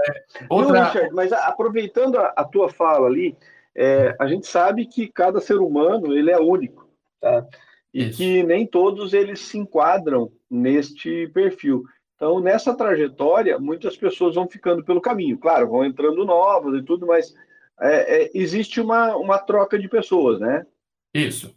outra... 0.49 0.85
Richard, 0.85 1.15
mas 1.15 1.33
aproveitando 1.33 2.17
a, 2.17 2.33
a, 2.37 2.45
tua 2.45 2.69
fala 2.69 3.09
ali, 3.09 3.37
é, 3.77 4.15
a 4.19 4.27
gente 4.27 4.47
sabe 4.47 4.87
que 4.87 5.09
cada 5.09 5.41
ser 5.41 5.59
humano 5.59 6.13
ele 6.13 6.31
é 6.31 6.39
único, 6.39 6.89
tá? 7.21 7.47
E 7.93 8.09
Isso. 8.09 8.17
que 8.19 8.43
nem 8.43 8.67
todos 8.67 9.13
eles 9.13 9.41
se 9.41 9.59
enquadram 9.59 10.31
neste 10.51 11.29
perfil. 11.29 11.85
Então, 12.17 12.41
nessa 12.41 12.75
trajetória, 12.75 13.59
muitas 13.59 13.97
pessoas 13.97 14.35
vão 14.35 14.49
ficando 14.49 14.85
pelo 14.85 15.01
caminho. 15.01 15.39
Claro, 15.39 15.69
vão 15.69 15.85
entrando 15.85 16.25
novas 16.25 16.81
e 16.81 16.85
tudo, 16.85 17.07
mas 17.07 17.35
é, 17.81 18.25
é, 18.25 18.31
existe 18.33 18.81
uma, 18.81 19.17
uma 19.17 19.39
troca 19.39 19.79
de 19.79 19.89
pessoas, 19.89 20.39
né? 20.39 20.65
Isso. 21.13 21.55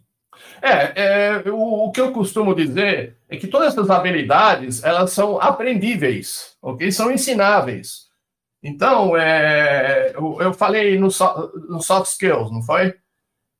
É, 0.60 1.36
é 1.44 1.50
o, 1.50 1.86
o, 1.86 1.92
que 1.92 2.00
eu 2.00 2.12
costumo 2.12 2.54
dizer 2.54 3.16
é 3.28 3.36
que 3.36 3.46
todas 3.46 3.68
essas 3.68 3.88
habilidades 3.88 4.82
elas 4.84 5.12
são 5.12 5.40
aprendíveis, 5.40 6.56
ok? 6.60 6.90
São 6.92 7.10
ensináveis. 7.10 8.05
Então, 8.66 9.16
é, 9.16 10.10
eu, 10.12 10.38
eu 10.40 10.52
falei 10.52 10.98
no, 10.98 11.06
no 11.68 11.80
soft 11.80 12.10
skills, 12.10 12.50
não 12.50 12.60
foi? 12.60 12.96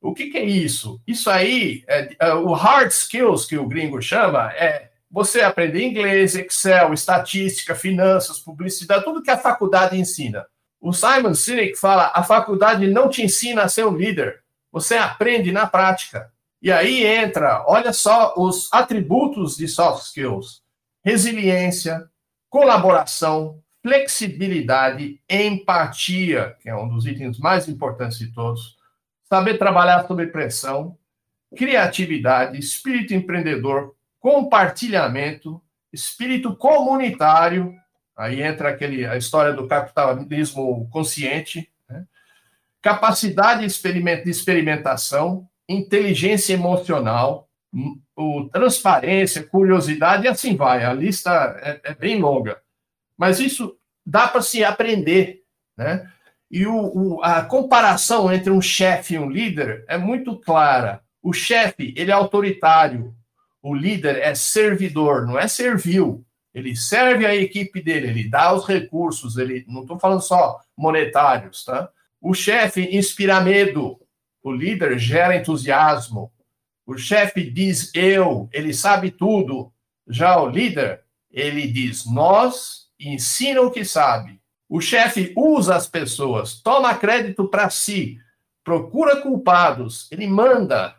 O 0.01 0.13
que, 0.13 0.27
que 0.29 0.37
é 0.37 0.43
isso? 0.43 1.01
Isso 1.07 1.29
aí, 1.29 1.85
é, 1.87 2.09
é, 2.19 2.33
o 2.33 2.51
hard 2.51 2.91
skills 2.91 3.45
que 3.45 3.57
o 3.57 3.65
gringo 3.65 4.01
chama, 4.01 4.51
é 4.51 4.89
você 5.09 5.39
aprender 5.39 5.81
inglês, 5.81 6.35
Excel, 6.35 6.93
estatística, 6.93 7.73
finanças, 7.73 8.39
publicidade, 8.39 9.05
tudo 9.05 9.23
que 9.23 9.31
a 9.31 9.37
faculdade 9.37 9.97
ensina. 9.97 10.45
O 10.81 10.91
Simon 10.91 11.33
Sinek 11.33 11.77
fala: 11.77 12.11
a 12.13 12.21
faculdade 12.21 12.85
não 12.85 13.09
te 13.09 13.23
ensina 13.23 13.63
a 13.63 13.69
ser 13.69 13.85
um 13.85 13.95
líder, 13.95 14.43
você 14.69 14.97
aprende 14.97 15.53
na 15.53 15.65
prática. 15.65 16.29
E 16.61 16.69
aí 16.69 17.05
entra, 17.05 17.63
olha 17.65 17.93
só 17.93 18.33
os 18.35 18.67
atributos 18.73 19.55
de 19.55 19.69
soft 19.69 20.07
skills: 20.07 20.61
resiliência, 21.01 22.09
colaboração, 22.49 23.63
flexibilidade, 23.87 25.17
empatia, 25.29 26.57
que 26.59 26.67
é 26.67 26.75
um 26.75 26.89
dos 26.89 27.05
itens 27.05 27.39
mais 27.39 27.69
importantes 27.69 28.19
de 28.19 28.27
todos, 28.27 28.75
saber 29.23 29.57
trabalhar 29.57 30.05
sob 30.05 30.27
pressão, 30.27 30.97
criatividade, 31.55 32.59
espírito 32.59 33.13
empreendedor, 33.13 33.95
compartilhamento, 34.19 35.61
espírito 35.93 36.53
comunitário, 36.53 37.73
aí 38.13 38.41
entra 38.41 38.69
aquele, 38.69 39.05
a 39.05 39.15
história 39.15 39.53
do 39.53 39.67
capitalismo 39.67 40.89
consciente, 40.91 41.71
né? 41.89 42.03
capacidade 42.81 43.61
de 43.65 44.29
experimentação, 44.29 45.47
inteligência 45.69 46.53
emocional, 46.53 47.47
o, 48.17 48.49
transparência, 48.51 49.43
curiosidade, 49.43 50.25
e 50.25 50.27
assim 50.27 50.57
vai. 50.57 50.83
A 50.83 50.91
lista 50.91 51.57
é, 51.61 51.91
é 51.91 51.95
bem 51.95 52.19
longa. 52.19 52.61
Mas 53.17 53.39
isso 53.39 53.76
dá 54.07 54.25
para 54.25 54.41
se 54.41 54.63
aprender, 54.63 55.43
né? 55.77 56.09
E 56.49 56.65
o, 56.65 56.75
o, 56.75 57.21
a 57.21 57.43
comparação 57.43 58.31
entre 58.31 58.49
um 58.49 58.61
chefe 58.61 59.15
e 59.15 59.19
um 59.19 59.29
líder 59.29 59.83
é 59.85 59.97
muito 59.97 60.37
clara. 60.37 61.01
O 61.21 61.33
chefe, 61.33 61.93
ele 61.97 62.09
é 62.09 62.13
autoritário. 62.13 63.13
O 63.61 63.75
líder 63.75 64.17
é 64.19 64.33
servidor, 64.33 65.27
não 65.27 65.37
é 65.37 65.45
servil. 65.49 66.25
Ele 66.53 66.73
serve 66.73 67.25
a 67.25 67.35
equipe 67.35 67.81
dele, 67.81 68.07
ele 68.07 68.29
dá 68.29 68.53
os 68.53 68.65
recursos, 68.65 69.37
ele 69.37 69.65
não 69.67 69.81
estou 69.81 69.99
falando 69.99 70.21
só 70.21 70.61
monetários, 70.75 71.65
tá? 71.65 71.89
O 72.21 72.33
chefe 72.33 72.95
inspira 72.95 73.41
medo, 73.41 73.99
o 74.41 74.51
líder 74.51 74.97
gera 74.97 75.35
entusiasmo. 75.35 76.31
O 76.85 76.97
chefe 76.97 77.43
diz 77.51 77.91
eu, 77.93 78.47
ele 78.53 78.73
sabe 78.73 79.11
tudo. 79.11 79.71
Já 80.07 80.41
o 80.41 80.47
líder, 80.47 81.01
ele 81.29 81.67
diz 81.67 82.05
nós, 82.05 82.86
ensina 82.99 83.61
o 83.61 83.71
que 83.71 83.85
sabe. 83.85 84.39
O 84.69 84.81
chefe 84.81 85.33
usa 85.35 85.75
as 85.75 85.87
pessoas, 85.87 86.61
toma 86.61 86.95
crédito 86.95 87.47
para 87.47 87.69
si, 87.69 88.19
procura 88.63 89.21
culpados, 89.21 90.11
ele 90.11 90.27
manda. 90.27 90.95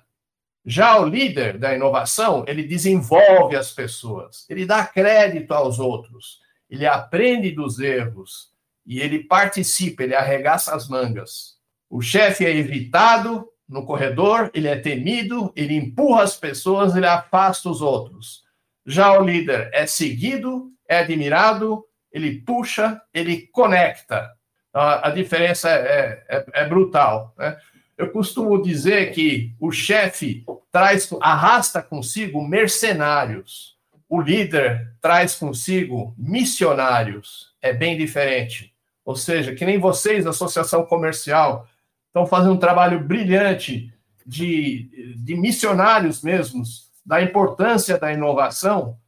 Já 0.65 0.99
o 0.99 1.07
líder 1.07 1.59
da 1.59 1.75
inovação, 1.75 2.45
ele 2.47 2.63
desenvolve 2.63 3.57
as 3.57 3.71
pessoas, 3.71 4.47
ele 4.49 4.67
dá 4.67 4.87
crédito 4.87 5.53
aos 5.53 5.79
outros, 5.79 6.41
ele 6.69 6.87
aprende 6.87 7.51
dos 7.51 7.79
erros 7.79 8.51
e 8.87 9.01
ele 9.01 9.25
participa, 9.25 10.03
ele 10.03 10.15
arregaça 10.15 10.75
as 10.75 10.89
mangas. 10.89 11.59
O 11.91 12.01
chefe 12.01 12.45
é 12.45 12.55
evitado 12.55 13.49
no 13.69 13.85
corredor, 13.85 14.51
ele 14.55 14.69
é 14.69 14.77
temido, 14.77 15.53
ele 15.55 15.75
empurra 15.75 16.23
as 16.23 16.37
pessoas, 16.37 16.97
ele 16.97 17.07
afasta 17.07 17.69
os 17.69 17.83
outros. 17.83 18.45
Já 18.87 19.19
o 19.19 19.25
líder 19.25 19.71
é 19.75 19.87
seguido, 19.87 20.73
é 20.89 21.01
admirado, 21.01 21.85
ele 22.13 22.41
puxa, 22.41 23.01
ele 23.13 23.49
conecta. 23.53 24.31
A, 24.73 25.09
a 25.09 25.11
diferença 25.11 25.69
é, 25.71 26.25
é, 26.29 26.47
é 26.53 26.69
brutal. 26.69 27.35
Né? 27.37 27.57
Eu 27.97 28.11
costumo 28.11 28.63
dizer 28.63 29.13
que 29.13 29.55
o 29.59 29.73
chefe 29.73 30.45
traz, 30.71 31.11
arrasta 31.21 31.83
consigo 31.83 32.47
mercenários. 32.47 33.77
O 34.09 34.21
líder 34.21 34.95
traz 35.01 35.35
consigo 35.35 36.15
missionários. 36.17 37.55
É 37.61 37.73
bem 37.73 37.97
diferente. 37.97 38.73
Ou 39.05 39.17
seja, 39.17 39.55
que 39.55 39.65
nem 39.65 39.79
vocês, 39.79 40.27
Associação 40.27 40.85
Comercial, 40.85 41.67
estão 42.07 42.27
fazendo 42.27 42.55
um 42.55 42.59
trabalho 42.59 43.01
brilhante 43.01 43.93
de, 44.25 45.15
de 45.17 45.35
missionários 45.35 46.23
mesmos, 46.23 46.91
da 47.05 47.23
importância 47.23 47.99
da 47.99 48.13
inovação, 48.13 48.99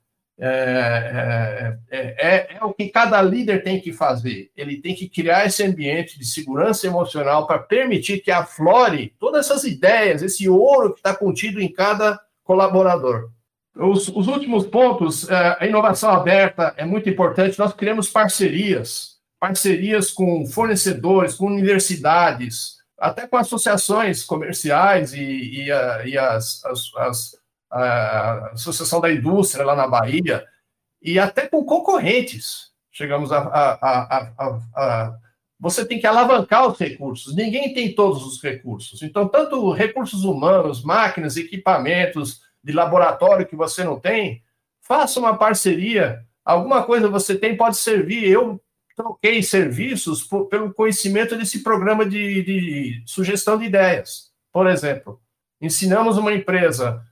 é, 0.43 1.77
é, 1.91 1.99
é, 2.19 2.57
é, 2.57 2.65
o 2.65 2.73
que 2.73 2.89
cada 2.89 3.21
líder 3.21 3.63
tem 3.63 3.79
que 3.79 3.93
fazer. 3.93 4.51
Ele 4.57 4.81
tem 4.81 4.95
que 4.95 5.07
criar 5.07 5.45
esse 5.45 5.63
ambiente 5.63 6.19
de 6.19 6.25
segurança 6.25 6.87
emocional 6.87 7.47
para 7.47 7.59
permitir 7.59 8.21
que 8.21 8.31
aflore 8.31 9.15
todas 9.21 9.47
essas 9.47 9.65
ideias, 9.65 10.23
esse 10.23 10.49
ouro 10.49 10.95
que 10.95 11.01
está 11.01 11.15
contido 11.15 11.61
em 11.61 11.71
cada 11.71 12.19
colaborador. 12.43 13.31
Os, 13.77 14.09
os 14.09 14.29
últimos 14.29 14.67
pontos, 14.67 15.31
a 15.31 15.67
inovação 15.67 16.11
aberta 16.11 16.75
é 16.77 16.87
muito 16.87 17.09
importante. 17.09 17.59
Nós 17.59 17.75
criamos 17.75 18.09
parcerias, 18.09 19.17
parcerias 19.39 20.11
com 20.11 20.47
fornecedores, 20.47 21.35
com 21.35 21.47
universidades, 21.47 22.79
até 22.99 23.27
com 23.27 23.37
associações 23.37 24.25
comerciais 24.25 25.13
e, 25.13 25.21
e, 25.21 25.67
e 25.67 26.19
as, 26.19 26.65
as, 26.65 26.95
as 26.97 27.40
a 27.71 28.51
Associação 28.53 29.01
da 29.01 29.13
Indústria 29.13 29.65
lá 29.65 29.77
na 29.77 29.87
Bahia, 29.87 30.45
e 31.01 31.19
até 31.19 31.47
com 31.47 31.65
concorrentes. 31.65 32.71
Chegamos 32.91 33.33
a, 33.33 33.39
a, 33.39 33.73
a, 33.81 34.61
a, 34.75 35.19
Você 35.59 35.85
tem 35.87 36.01
que 36.01 36.07
alavancar 36.07 36.67
os 36.67 36.79
recursos, 36.79 37.35
ninguém 37.35 37.73
tem 37.73 37.95
todos 37.95 38.25
os 38.27 38.43
recursos. 38.43 39.03
Então, 39.03 39.29
tanto 39.29 39.73
recursos 39.73 40.25
humanos, 40.25 40.83
máquinas, 40.83 41.37
equipamentos 41.37 42.41
de 42.63 42.73
laboratório 42.73 43.47
que 43.47 43.57
você 43.57 43.85
não 43.85 43.99
tem, 43.99 44.43
faça 44.83 45.21
uma 45.21 45.39
parceria. 45.39 46.25
Alguma 46.45 46.83
coisa 46.83 47.09
você 47.09 47.39
tem 47.39 47.57
pode 47.57 47.77
servir. 47.77 48.29
Eu 48.29 48.61
troquei 48.97 49.43
serviços 49.43 50.25
por, 50.25 50.47
pelo 50.47 50.75
conhecimento 50.75 51.37
desse 51.37 51.63
programa 51.63 52.05
de, 52.05 52.43
de 52.43 53.03
sugestão 53.07 53.57
de 53.57 53.65
ideias. 53.65 54.31
Por 54.53 54.67
exemplo, 54.67 55.21
ensinamos 55.61 56.19
uma 56.19 56.35
empresa 56.35 57.03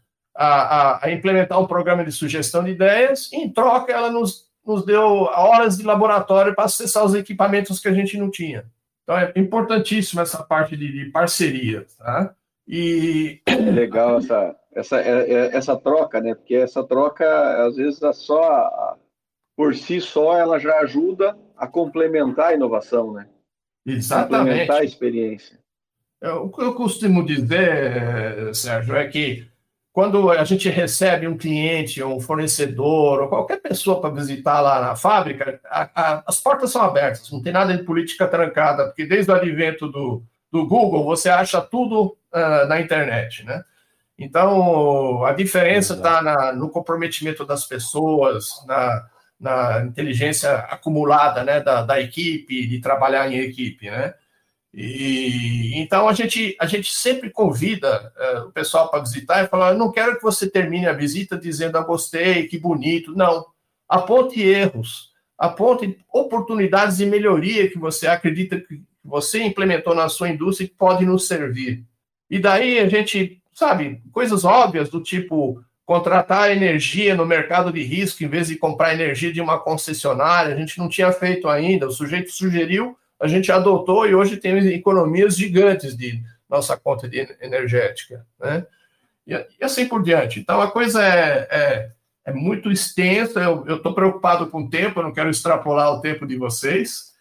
a, 0.41 1.05
a, 1.05 1.11
implementar 1.11 1.61
um 1.61 1.67
programa 1.67 2.05
de 2.05 2.13
sugestão 2.13 2.63
de 2.63 2.71
ideias, 2.71 3.29
e 3.33 3.39
em 3.39 3.51
troca 3.51 3.93
ela 3.93 4.09
nos, 4.09 4.47
nos 4.65 4.87
deu 4.87 5.03
horas 5.03 5.77
de 5.77 5.83
laboratório 5.83 6.55
para 6.55 6.67
acessar 6.67 7.05
os 7.05 7.13
equipamentos 7.13 7.81
que 7.81 7.89
a 7.89 7.93
gente 7.93 8.17
não 8.17 8.31
tinha. 8.31 8.65
Então 9.03 9.19
é 9.19 9.33
importantíssima 9.35 10.23
essa 10.23 10.41
parte 10.45 10.77
de, 10.77 10.93
de 10.93 11.11
parceria, 11.11 11.85
tá? 11.99 12.35
E 12.69 13.41
legal 13.49 14.19
essa 14.19 14.55
essa 14.73 15.01
é, 15.01 15.33
é, 15.33 15.57
essa 15.57 15.77
troca, 15.77 16.21
né? 16.21 16.37
Porque 16.37 16.55
essa 16.55 16.85
troca 16.85 17.67
às 17.67 17.75
vezes 17.75 18.01
é 18.01 18.13
só 18.13 18.97
por 19.57 19.75
si 19.75 20.01
só 20.01 20.39
ela 20.39 20.61
já 20.61 20.79
ajuda 20.79 21.37
a 21.57 21.67
complementar 21.67 22.51
a 22.51 22.55
inovação, 22.55 23.13
né? 23.13 23.27
Exatamente. 23.85 24.39
Complementar 24.39 24.77
a 24.83 24.85
experiência. 24.85 25.59
O 26.23 26.49
que 26.49 26.63
eu 26.63 26.75
costumo 26.75 27.25
dizer, 27.25 28.55
Sérgio, 28.55 28.95
é 28.95 29.07
que 29.09 29.49
quando 29.99 30.31
a 30.31 30.45
gente 30.45 30.69
recebe 30.69 31.27
um 31.27 31.37
cliente, 31.37 32.01
um 32.05 32.21
fornecedor, 32.21 33.21
ou 33.21 33.29
qualquer 33.29 33.61
pessoa 33.61 34.01
para 34.01 34.15
visitar 34.15 34.61
lá 34.61 34.81
na 34.81 34.95
fábrica, 34.95 35.59
a, 35.65 35.91
a, 35.93 36.23
as 36.25 36.41
portas 36.41 36.71
são 36.71 36.83
abertas, 36.83 37.29
não 37.33 37.43
tem 37.43 37.53
nada 37.53 37.77
de 37.77 37.83
política 37.83 38.29
trancada, 38.29 38.85
porque 38.85 39.05
desde 39.05 39.33
o 39.33 39.35
advento 39.35 39.89
do, 39.89 40.23
do 40.53 40.65
Google, 40.69 41.03
você 41.03 41.29
acha 41.29 41.61
tudo 41.61 42.17
uh, 42.33 42.69
na 42.69 42.81
internet, 42.81 43.45
né? 43.45 43.65
Então, 44.17 45.25
a 45.25 45.33
diferença 45.33 45.95
está 45.95 46.53
no 46.53 46.71
comprometimento 46.71 47.45
das 47.45 47.67
pessoas, 47.67 48.65
na, 48.69 49.05
na 49.41 49.85
inteligência 49.85 50.59
acumulada 50.59 51.43
né, 51.43 51.59
da, 51.59 51.83
da 51.83 52.01
equipe, 52.01 52.69
de 52.69 52.81
trabalhar 52.81 53.29
em 53.29 53.41
equipe, 53.41 53.91
né? 53.91 54.15
E 54.81 55.73
então 55.75 56.09
a 56.09 56.13
gente, 56.13 56.57
a 56.61 56.65
gente 56.65 56.95
sempre 56.95 57.31
convida 57.31 58.13
uh, 58.17 58.47
o 58.47 58.53
pessoal 58.53 58.89
para 58.89 59.01
visitar 59.01 59.43
e 59.43 59.49
falar: 59.49 59.75
não 59.75 59.91
quero 59.91 60.17
que 60.17 60.23
você 60.23 60.49
termine 60.49 60.87
a 60.87 60.93
visita 60.93 61.37
dizendo 61.37 61.77
ah, 61.77 61.83
gostei, 61.83 62.47
que 62.47 62.57
bonito. 62.57 63.13
Não. 63.17 63.45
Aponte 63.89 64.41
erros, 64.41 65.11
aponte 65.37 65.99
oportunidades 66.13 66.99
de 66.99 67.07
melhoria 67.07 67.69
que 67.69 67.77
você 67.77 68.07
acredita 68.07 68.61
que 68.61 68.81
você 69.05 69.43
implementou 69.43 69.97
na 69.97 70.09
sua 70.09 70.29
indústria 70.29 70.69
que 70.69 70.75
pode 70.77 71.05
nos 71.05 71.27
servir. 71.27 71.85
E 72.31 72.39
daí 72.39 72.79
a 72.79 72.89
gente, 72.89 73.43
sabe, 73.53 74.01
coisas 74.13 74.45
óbvias 74.45 74.89
do 74.89 75.03
tipo 75.03 75.61
contratar 75.85 76.53
energia 76.53 77.17
no 77.17 77.27
mercado 77.27 77.73
de 77.73 77.83
risco 77.83 78.23
em 78.23 78.29
vez 78.29 78.47
de 78.47 78.55
comprar 78.55 78.95
energia 78.95 79.33
de 79.33 79.41
uma 79.41 79.59
concessionária. 79.59 80.55
A 80.55 80.57
gente 80.57 80.79
não 80.79 80.89
tinha 80.89 81.11
feito 81.11 81.49
ainda. 81.49 81.89
O 81.89 81.91
sujeito 81.91 82.31
sugeriu, 82.31 82.97
a 83.21 83.27
gente 83.27 83.51
adotou 83.51 84.07
e 84.07 84.15
hoje 84.15 84.37
tem 84.37 84.57
economias 84.69 85.37
gigantes 85.37 85.97
de 85.97 86.23
nossa 86.49 86.77
conta 86.77 87.09
de 87.09 87.37
energética, 87.41 88.25
né? 88.41 88.67
E, 89.27 89.35
e 89.35 89.65
assim 89.65 89.87
por 89.87 90.03
diante. 90.03 90.41
Então 90.41 90.61
a 90.61 90.71
coisa 90.71 91.05
é, 91.05 91.49
é, 91.51 91.91
é 92.25 92.33
muito 92.33 92.71
extensa. 92.71 93.41
Eu 93.41 93.77
estou 93.77 93.95
preocupado 93.95 94.47
com 94.47 94.63
o 94.63 94.71
tempo. 94.71 95.01
Eu 95.01 95.05
não 95.05 95.13
quero 95.13 95.31
extrapolar 95.31 95.93
o 95.93 96.01
tempo 96.01 96.27
de 96.27 96.37
vocês. 96.37 97.13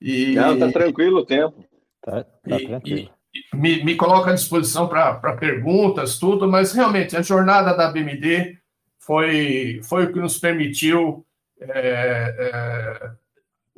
E, 0.00 0.34
não, 0.34 0.58
tá 0.58 0.70
tranquilo 0.72 1.18
o 1.18 1.26
tempo. 1.26 1.64
Tá, 2.00 2.24
tá 2.24 2.56
e, 2.60 2.66
tranquilo. 2.66 3.10
E, 3.34 3.56
me, 3.56 3.84
me 3.84 3.94
coloco 3.94 4.28
à 4.28 4.32
disposição 4.32 4.88
para 4.88 5.36
perguntas, 5.36 6.18
tudo, 6.18 6.48
mas 6.48 6.72
realmente 6.72 7.16
a 7.16 7.22
jornada 7.22 7.76
da 7.76 7.90
BMD 7.90 8.58
foi, 8.98 9.80
foi 9.84 10.04
o 10.04 10.12
que 10.12 10.18
nos 10.18 10.38
permitiu. 10.38 11.24
É, 11.60 12.34
é, 12.38 13.10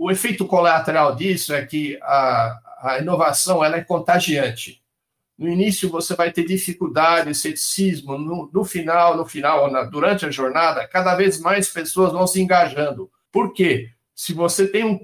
o 0.02 0.10
efeito 0.10 0.44
colateral 0.44 1.14
disso 1.14 1.54
é 1.54 1.64
que 1.64 1.96
a, 2.02 2.58
a 2.82 2.98
inovação 2.98 3.64
ela 3.64 3.76
é 3.76 3.84
contagiante. 3.84 4.82
No 5.38 5.48
início 5.48 5.88
você 5.88 6.16
vai 6.16 6.32
ter 6.32 6.44
dificuldade, 6.44 7.32
ceticismo, 7.36 8.18
no, 8.18 8.50
no 8.52 8.64
final, 8.64 9.16
no 9.16 9.24
final, 9.24 9.70
na, 9.70 9.84
durante 9.84 10.26
a 10.26 10.30
jornada, 10.30 10.88
cada 10.88 11.14
vez 11.14 11.38
mais 11.38 11.68
pessoas 11.68 12.10
vão 12.10 12.26
se 12.26 12.42
engajando. 12.42 13.08
Por 13.30 13.52
quê? 13.52 13.90
Se 14.12 14.32
você 14.32 14.66
tem 14.66 14.84
um, 14.84 15.00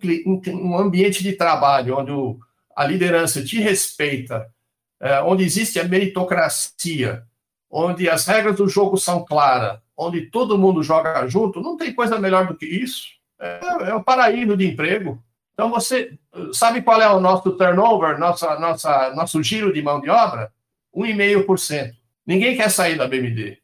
um, 0.48 0.76
ambiente 0.76 1.22
de 1.22 1.32
trabalho 1.32 1.96
onde 1.96 2.10
o, 2.10 2.36
a 2.74 2.84
liderança 2.84 3.44
te 3.44 3.60
respeita, 3.60 4.52
é, 5.00 5.20
onde 5.20 5.44
existe 5.44 5.78
a 5.78 5.84
meritocracia, 5.84 7.22
onde 7.70 8.10
as 8.10 8.26
regras 8.26 8.56
do 8.56 8.68
jogo 8.68 8.96
são 8.96 9.24
claras, 9.24 9.78
onde 9.96 10.22
todo 10.22 10.58
mundo 10.58 10.82
joga 10.82 11.24
junto, 11.28 11.60
não 11.60 11.76
tem 11.76 11.94
coisa 11.94 12.18
melhor 12.18 12.48
do 12.48 12.56
que 12.56 12.66
isso. 12.66 13.17
É, 13.40 13.90
é 13.90 13.94
o 13.94 14.02
paraíso 14.02 14.56
de 14.56 14.66
emprego. 14.66 15.22
Então, 15.54 15.70
você 15.70 16.16
sabe 16.52 16.82
qual 16.82 17.00
é 17.00 17.08
o 17.08 17.20
nosso 17.20 17.52
turnover, 17.52 18.18
nossa, 18.18 18.58
nossa, 18.58 19.14
nosso 19.14 19.42
giro 19.42 19.72
de 19.72 19.82
mão 19.82 20.00
de 20.00 20.08
obra? 20.08 20.52
1,5%. 20.94 21.92
Ninguém 22.26 22.56
quer 22.56 22.70
sair 22.70 22.96
da 22.96 23.08
BMD. 23.08 23.58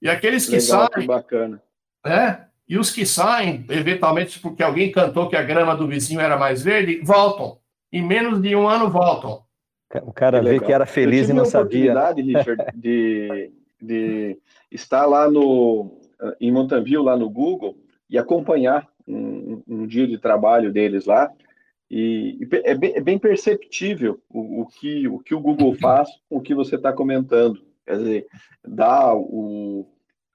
E 0.00 0.08
aqueles 0.08 0.46
que 0.46 0.56
Legal, 0.56 0.88
saem. 0.92 1.00
Que 1.00 1.06
bacana. 1.06 1.62
É, 2.04 2.38
e 2.68 2.78
os 2.78 2.90
que 2.90 3.04
saem, 3.04 3.64
eventualmente 3.68 4.38
porque 4.38 4.62
alguém 4.62 4.92
cantou 4.92 5.28
que 5.28 5.36
a 5.36 5.42
grama 5.42 5.76
do 5.76 5.86
vizinho 5.86 6.20
era 6.20 6.36
mais 6.36 6.62
verde, 6.62 7.00
voltam 7.02 7.58
em 7.92 8.02
menos 8.02 8.40
de 8.40 8.54
um 8.54 8.68
ano 8.68 8.90
voltam. 8.90 9.42
O 10.02 10.12
cara 10.12 10.42
vê 10.42 10.60
que 10.60 10.72
era 10.72 10.84
feliz 10.84 11.28
e 11.28 11.32
não 11.32 11.44
sabia. 11.44 11.62
Eu 11.62 11.68
tive 11.68 11.98
a 11.98 12.10
oportunidade, 12.10 12.22
Richard, 12.22 12.64
de, 12.78 13.50
de 13.80 14.38
estar 14.70 15.06
lá 15.06 15.30
no, 15.30 15.98
em 16.40 16.52
Montanville, 16.52 17.04
lá 17.04 17.16
no 17.16 17.30
Google, 17.30 17.76
e 18.10 18.18
acompanhar 18.18 18.86
um, 19.06 19.62
um 19.66 19.86
dia 19.86 20.06
de 20.06 20.18
trabalho 20.18 20.72
deles 20.72 21.04
lá. 21.04 21.32
E, 21.90 22.38
é, 22.64 22.74
bem, 22.74 22.92
é 22.96 23.00
bem 23.00 23.18
perceptível 23.18 24.20
o, 24.28 24.62
o, 24.62 24.66
que, 24.66 25.06
o 25.06 25.20
que 25.20 25.34
o 25.34 25.40
Google 25.40 25.74
faz 25.74 26.08
com 26.28 26.38
o 26.38 26.40
que 26.40 26.54
você 26.54 26.74
está 26.76 26.92
comentando. 26.92 27.64
Quer 27.86 27.98
dizer, 27.98 28.26
dá 28.66 29.14
o, 29.14 29.86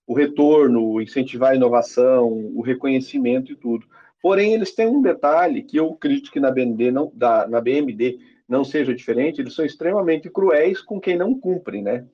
o 0.08 0.14
retorno, 0.14 1.02
incentivar 1.02 1.52
a 1.52 1.56
inovação, 1.56 2.28
o 2.30 2.62
reconhecimento 2.62 3.52
e 3.52 3.56
tudo. 3.56 3.86
Porém, 4.22 4.54
eles 4.54 4.74
têm 4.74 4.88
um 4.88 5.02
detalhe 5.02 5.64
que 5.64 5.78
eu 5.78 5.94
acredito 5.94 6.32
que 6.32 6.40
na 6.40 6.52
BND 6.52 6.92
não, 6.92 7.12
da, 7.14 7.48
na 7.48 7.60
BMD 7.60 8.20
não 8.48 8.64
seja 8.64 8.94
diferente, 8.94 9.42
eles 9.42 9.54
são 9.54 9.66
extremamente 9.66 10.30
cruéis 10.30 10.82
com 10.82 11.00
quem 11.00 11.18
não 11.18 11.38
cumpre, 11.38 11.82
né? 11.82 12.06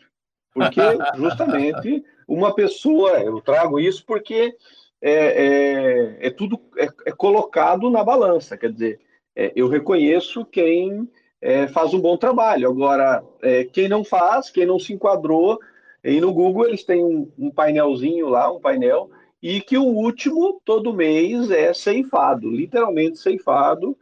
Porque 0.54 0.80
justamente 1.18 2.04
uma 2.28 2.54
pessoa, 2.54 3.20
eu 3.20 3.42
trago 3.42 3.80
isso 3.80 4.04
porque 4.06 4.56
é, 5.02 5.12
é, 5.12 6.28
é 6.28 6.30
tudo 6.30 6.60
é, 6.78 6.88
é, 7.06 7.12
colocado 7.12 7.90
na 7.90 8.04
balança, 8.04 8.58
quer 8.58 8.72
dizer, 8.72 9.00
é, 9.36 9.52
eu 9.56 9.68
reconheço 9.68 10.46
quem 10.46 11.08
é, 11.42 11.68
faz 11.68 11.94
um 11.94 12.00
bom 12.00 12.18
trabalho. 12.18 12.70
Agora, 12.70 13.24
é, 13.42 13.64
quem 13.64 13.88
não 13.88 14.04
faz, 14.04 14.50
quem 14.50 14.66
não 14.66 14.80
se 14.80 14.94
enquadrou, 14.94 15.60
e 16.04 16.20
no 16.20 16.34
Google 16.34 16.68
eles 16.68 16.84
têm 16.84 17.04
um, 17.04 17.32
um 17.38 17.52
painelzinho 17.52 18.28
lá, 18.30 18.52
um 18.52 18.60
painel 18.60 19.10
e 19.42 19.62
que 19.62 19.78
o 19.78 19.84
último 19.84 20.60
todo 20.66 20.94
mês 20.94 21.52
é 21.52 21.74
ceifado, 21.74 22.50
literalmente 22.50 23.20
ceifado, 23.20 23.96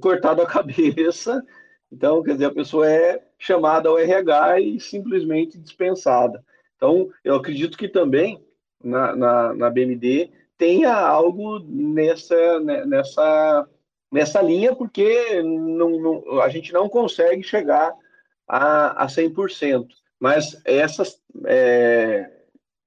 cortado 0.00 0.42
a 0.42 0.46
cabeça. 0.46 1.42
Então, 1.90 2.22
quer 2.22 2.32
dizer, 2.32 2.46
a 2.46 2.54
pessoa 2.54 2.90
é 2.90 3.22
chamada 3.38 3.88
ao 3.88 3.98
RH 3.98 4.60
e 4.60 4.80
simplesmente 4.80 5.58
dispensada. 5.58 6.44
Então, 6.76 7.08
eu 7.24 7.34
acredito 7.34 7.78
que 7.78 7.88
também 7.88 8.42
na, 8.82 9.14
na, 9.14 9.54
na 9.54 9.70
BMD 9.70 10.30
tenha 10.56 10.92
algo 10.92 11.60
nessa, 11.60 12.60
né, 12.60 12.84
nessa, 12.84 13.68
nessa 14.10 14.42
linha, 14.42 14.74
porque 14.74 15.40
não, 15.42 16.00
não, 16.00 16.40
a 16.40 16.48
gente 16.48 16.72
não 16.72 16.88
consegue 16.88 17.42
chegar 17.42 17.94
a, 18.46 19.04
a 19.04 19.06
100%. 19.06 19.86
Mas 20.18 20.60
essas 20.64 21.22
é, 21.46 22.28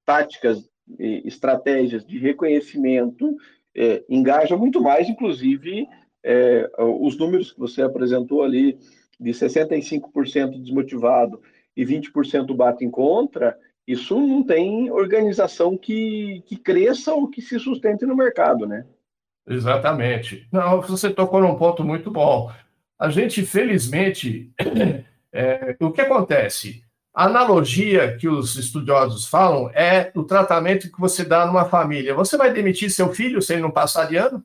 táticas 0.04 0.70
estratégias 0.98 2.04
de 2.04 2.18
reconhecimento 2.18 3.34
é, 3.74 4.04
engaja 4.08 4.54
muito 4.56 4.82
mais, 4.82 5.08
inclusive, 5.08 5.88
é, 6.22 6.70
os 6.78 7.16
números 7.16 7.52
que 7.52 7.58
você 7.58 7.80
apresentou 7.80 8.42
ali, 8.42 8.78
de 9.18 9.30
65% 9.30 10.60
desmotivado 10.60 11.40
e 11.76 11.86
20% 11.86 12.54
bate 12.54 12.84
em 12.84 12.90
contra, 12.90 13.58
isso 13.86 14.18
não 14.20 14.44
tem 14.44 14.90
organização 14.90 15.76
que, 15.76 16.42
que 16.46 16.56
cresça 16.56 17.12
ou 17.12 17.28
que 17.28 17.42
se 17.42 17.58
sustente 17.58 18.06
no 18.06 18.16
mercado, 18.16 18.66
né? 18.66 18.84
Exatamente. 19.46 20.46
Não, 20.52 20.80
você 20.80 21.10
tocou 21.10 21.40
num 21.40 21.56
ponto 21.56 21.82
muito 21.82 22.10
bom. 22.10 22.50
A 22.98 23.10
gente, 23.10 23.44
felizmente, 23.44 24.52
é, 25.32 25.76
o 25.80 25.90
que 25.90 26.00
acontece? 26.00 26.84
A 27.12 27.26
analogia 27.26 28.16
que 28.16 28.28
os 28.28 28.56
estudiosos 28.56 29.26
falam 29.26 29.68
é 29.74 30.10
o 30.14 30.22
tratamento 30.22 30.90
que 30.90 31.00
você 31.00 31.24
dá 31.24 31.44
numa 31.44 31.64
família. 31.64 32.14
Você 32.14 32.36
vai 32.36 32.52
demitir 32.52 32.90
seu 32.90 33.12
filho 33.12 33.42
se 33.42 33.52
ele 33.52 33.62
não 33.62 33.70
passar 33.70 34.06
de 34.06 34.16
ano? 34.16 34.42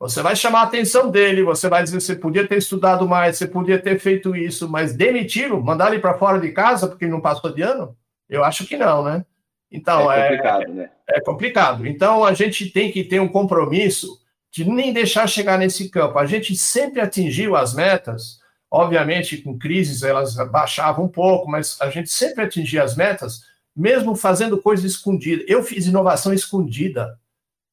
Você 0.00 0.22
vai 0.22 0.34
chamar 0.34 0.60
a 0.60 0.64
atenção 0.64 1.10
dele, 1.10 1.42
você 1.42 1.68
vai 1.68 1.82
dizer 1.82 2.00
você 2.00 2.16
podia 2.16 2.46
ter 2.46 2.56
estudado 2.56 3.06
mais, 3.06 3.36
você 3.36 3.46
podia 3.46 3.78
ter 3.78 3.98
feito 4.00 4.34
isso, 4.34 4.68
mas 4.68 4.94
demiti-lo, 4.94 5.62
mandar 5.62 5.92
ele 5.92 6.00
para 6.00 6.16
fora 6.16 6.40
de 6.40 6.50
casa 6.52 6.88
porque 6.88 7.04
ele 7.04 7.12
não 7.12 7.20
passou 7.20 7.52
de 7.52 7.60
ano? 7.60 7.94
Eu 8.30 8.44
acho 8.44 8.66
que 8.66 8.76
não, 8.76 9.04
né? 9.04 9.24
Então 9.70 10.10
é 10.10 10.22
complicado, 10.22 10.62
é, 10.62 10.68
né? 10.68 10.90
É 11.08 11.20
complicado. 11.20 11.86
Então 11.86 12.24
a 12.24 12.32
gente 12.32 12.70
tem 12.70 12.90
que 12.90 13.04
ter 13.04 13.20
um 13.20 13.28
compromisso 13.28 14.18
de 14.50 14.64
nem 14.64 14.92
deixar 14.92 15.26
chegar 15.28 15.58
nesse 15.58 15.90
campo. 15.90 16.18
A 16.18 16.26
gente 16.26 16.56
sempre 16.56 17.00
atingiu 17.00 17.54
as 17.56 17.74
metas 17.74 18.40
Obviamente, 18.70 19.38
com 19.38 19.58
crises 19.58 20.04
elas 20.04 20.36
baixavam 20.48 21.06
um 21.06 21.08
pouco, 21.08 21.50
mas 21.50 21.76
a 21.80 21.90
gente 21.90 22.08
sempre 22.08 22.44
atingia 22.44 22.84
as 22.84 22.96
metas, 22.96 23.42
mesmo 23.74 24.14
fazendo 24.14 24.62
coisa 24.62 24.86
escondida. 24.86 25.42
Eu 25.48 25.64
fiz 25.64 25.86
inovação 25.86 26.32
escondida. 26.32 27.18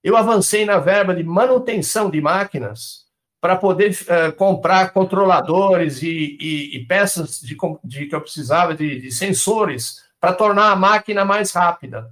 Eu 0.03 0.17
avancei 0.17 0.65
na 0.65 0.79
verba 0.79 1.13
de 1.13 1.23
manutenção 1.23 2.09
de 2.09 2.19
máquinas 2.19 3.05
para 3.39 3.55
poder 3.55 3.91
uh, 3.91 4.33
comprar 4.35 4.91
controladores 4.91 6.01
e, 6.01 6.35
e, 6.41 6.77
e 6.77 6.85
peças 6.87 7.41
de, 7.41 7.55
de, 7.83 8.07
que 8.07 8.15
eu 8.15 8.21
precisava 8.21 8.73
de, 8.73 8.99
de 8.99 9.11
sensores 9.11 10.01
para 10.19 10.33
tornar 10.33 10.71
a 10.71 10.75
máquina 10.75 11.23
mais 11.23 11.51
rápida. 11.51 12.09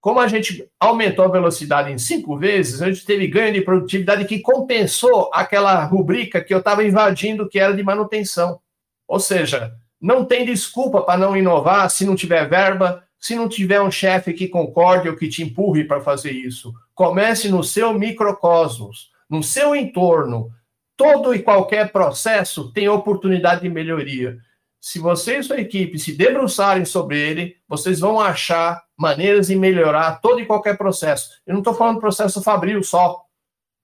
Como 0.00 0.20
a 0.20 0.28
gente 0.28 0.68
aumentou 0.78 1.24
a 1.24 1.28
velocidade 1.28 1.90
em 1.90 1.98
cinco 1.98 2.38
vezes, 2.38 2.80
a 2.80 2.86
gente 2.86 3.04
teve 3.04 3.26
ganho 3.26 3.52
de 3.52 3.62
produtividade 3.62 4.24
que 4.24 4.38
compensou 4.38 5.30
aquela 5.32 5.82
rubrica 5.84 6.40
que 6.40 6.54
eu 6.54 6.58
estava 6.58 6.84
invadindo, 6.84 7.48
que 7.48 7.58
era 7.58 7.74
de 7.74 7.82
manutenção. 7.82 8.60
Ou 9.08 9.18
seja, 9.18 9.74
não 10.00 10.24
tem 10.24 10.44
desculpa 10.44 11.02
para 11.02 11.18
não 11.18 11.36
inovar 11.36 11.90
se 11.90 12.04
não 12.04 12.14
tiver 12.14 12.48
verba, 12.48 13.02
se 13.18 13.34
não 13.34 13.48
tiver 13.48 13.80
um 13.80 13.90
chefe 13.90 14.32
que 14.32 14.46
concorde 14.46 15.08
ou 15.08 15.16
que 15.16 15.28
te 15.28 15.42
empurre 15.42 15.82
para 15.84 16.00
fazer 16.00 16.30
isso. 16.30 16.72
Comece 16.94 17.48
no 17.48 17.64
seu 17.64 17.92
microcosmos, 17.92 19.10
no 19.28 19.42
seu 19.42 19.74
entorno. 19.74 20.50
Todo 20.96 21.34
e 21.34 21.42
qualquer 21.42 21.90
processo 21.90 22.72
tem 22.72 22.88
oportunidade 22.88 23.62
de 23.62 23.68
melhoria. 23.68 24.38
Se 24.88 25.00
você 25.00 25.38
e 25.38 25.42
sua 25.42 25.60
equipe 25.60 25.98
se 25.98 26.12
debruçarem 26.12 26.84
sobre 26.84 27.18
ele, 27.18 27.56
vocês 27.68 27.98
vão 27.98 28.20
achar 28.20 28.84
maneiras 28.96 29.48
de 29.48 29.56
melhorar 29.56 30.20
todo 30.20 30.38
e 30.38 30.46
qualquer 30.46 30.78
processo. 30.78 31.28
Eu 31.44 31.54
não 31.54 31.60
estou 31.60 31.74
falando 31.74 31.96
do 31.96 32.00
processo 32.00 32.40
fabril 32.40 32.80
só. 32.84 33.20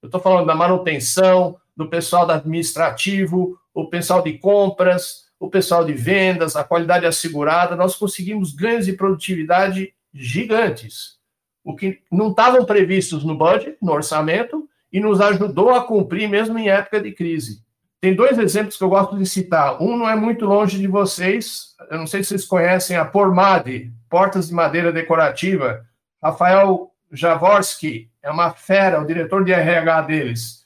Eu 0.01 0.07
estou 0.07 0.21
falando 0.21 0.47
da 0.47 0.55
manutenção, 0.55 1.57
do 1.75 1.89
pessoal 1.89 2.31
administrativo, 2.31 3.59
o 3.73 3.89
pessoal 3.89 4.21
de 4.21 4.37
compras, 4.37 5.25
o 5.37 5.49
pessoal 5.49 5.83
de 5.83 5.91
vendas, 5.91 6.55
a 6.55 6.63
qualidade 6.63 7.05
assegurada. 7.05 7.75
Nós 7.75 7.97
conseguimos 7.97 8.53
ganhos 8.53 8.85
de 8.85 8.93
produtividade 8.93 9.93
gigantes, 10.13 11.17
o 11.65 11.75
que 11.75 11.99
não 12.09 12.29
estavam 12.29 12.63
previstos 12.63 13.25
no 13.25 13.37
budget, 13.37 13.75
no 13.81 13.91
orçamento, 13.91 14.69
e 14.89 15.01
nos 15.01 15.19
ajudou 15.19 15.71
a 15.71 15.83
cumprir 15.83 16.29
mesmo 16.29 16.57
em 16.57 16.69
época 16.69 17.01
de 17.01 17.11
crise. 17.11 17.61
Tem 18.03 18.13
dois 18.13 18.37
exemplos 18.37 18.75
que 18.75 18.83
eu 18.83 18.89
gosto 18.89 19.17
de 19.17 19.25
citar. 19.25 19.81
Um 19.81 19.95
não 19.95 20.09
é 20.09 20.13
muito 20.13 20.43
longe 20.43 20.77
de 20.77 20.87
vocês. 20.87 21.73
Eu 21.89 21.99
não 21.99 22.05
sei 22.05 22.21
se 22.21 22.27
vocês 22.27 22.43
conhecem 22.43 22.97
a 22.97 23.05
Pormade, 23.05 23.93
Portas 24.09 24.49
de 24.49 24.53
Madeira 24.53 24.91
Decorativa, 24.91 25.85
Rafael 26.21 26.91
Jaworski, 27.09 28.11
é 28.21 28.29
uma 28.29 28.51
fera, 28.51 28.99
o 28.99 29.07
diretor 29.07 29.45
de 29.45 29.53
RH 29.53 30.01
deles. 30.01 30.65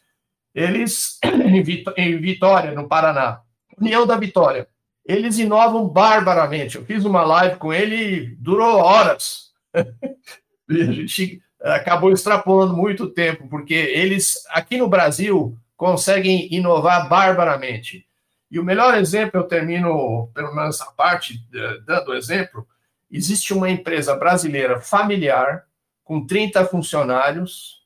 Eles, 0.55 1.19
em 1.95 2.17
Vitória, 2.19 2.71
no 2.71 2.87
Paraná, 2.87 3.41
União 3.79 4.07
da 4.07 4.17
Vitória, 4.17 4.67
eles 5.05 5.37
inovam 5.37 5.87
barbaramente. 5.87 6.77
Eu 6.77 6.85
fiz 6.85 7.05
uma 7.05 7.23
live 7.23 7.57
com 7.57 7.71
ele, 7.71 8.35
durou 8.39 8.77
horas. 8.77 9.51
e 10.67 10.81
a 10.81 10.91
gente 10.91 11.39
acabou 11.61 12.11
extrapolando 12.11 12.75
muito 12.75 13.07
tempo, 13.07 13.47
porque 13.47 13.75
eles, 13.75 14.43
aqui 14.49 14.79
no 14.79 14.89
Brasil, 14.89 15.55
conseguem 15.77 16.53
inovar 16.53 17.07
barbaramente. 17.07 18.05
E 18.49 18.59
o 18.59 18.63
melhor 18.63 18.97
exemplo, 18.97 19.39
eu 19.39 19.47
termino, 19.47 20.29
pelo 20.33 20.53
menos 20.53 20.75
essa 20.75 20.91
parte, 20.91 21.39
dando 21.85 22.15
exemplo, 22.15 22.67
existe 23.11 23.53
uma 23.53 23.69
empresa 23.69 24.15
brasileira 24.15 24.81
familiar, 24.81 25.65
com 26.03 26.25
30 26.25 26.65
funcionários, 26.65 27.77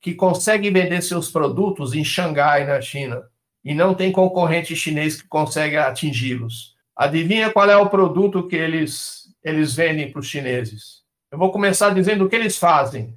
que 0.00 0.14
consegue 0.14 0.70
vender 0.70 1.02
seus 1.02 1.30
produtos 1.30 1.94
em 1.94 2.04
Xangai, 2.04 2.66
na 2.66 2.80
China, 2.80 3.22
e 3.64 3.74
não 3.74 3.94
tem 3.94 4.12
concorrente 4.12 4.76
chinês 4.76 5.20
que 5.20 5.28
consegue 5.28 5.76
atingi-los. 5.76 6.74
Adivinha 6.96 7.50
qual 7.50 7.68
é 7.68 7.76
o 7.76 7.88
produto 7.88 8.46
que 8.46 8.56
eles, 8.56 9.34
eles 9.42 9.74
vendem 9.74 10.10
para 10.10 10.20
os 10.20 10.26
chineses? 10.26 11.00
Eu 11.30 11.38
vou 11.38 11.50
começar 11.50 11.90
dizendo 11.90 12.24
o 12.24 12.28
que 12.28 12.36
eles 12.36 12.58
fazem. 12.58 13.16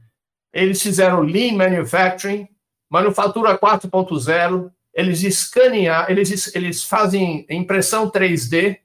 Eles 0.51 0.81
fizeram 0.81 1.21
Lean 1.21 1.53
Manufacturing, 1.55 2.47
Manufatura 2.93 3.57
4.0, 3.57 4.71
eles 4.93 5.23
escaneam, 5.23 6.05
eles, 6.07 6.55
eles 6.55 6.83
fazem 6.83 7.43
impressão 7.49 8.07
3D, 8.07 8.77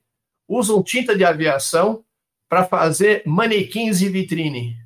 usam 0.48 0.82
tinta 0.82 1.14
de 1.14 1.26
aviação 1.26 2.02
para 2.48 2.64
fazer 2.64 3.22
manequins 3.26 4.00
e 4.00 4.08
vitrine. 4.08 4.78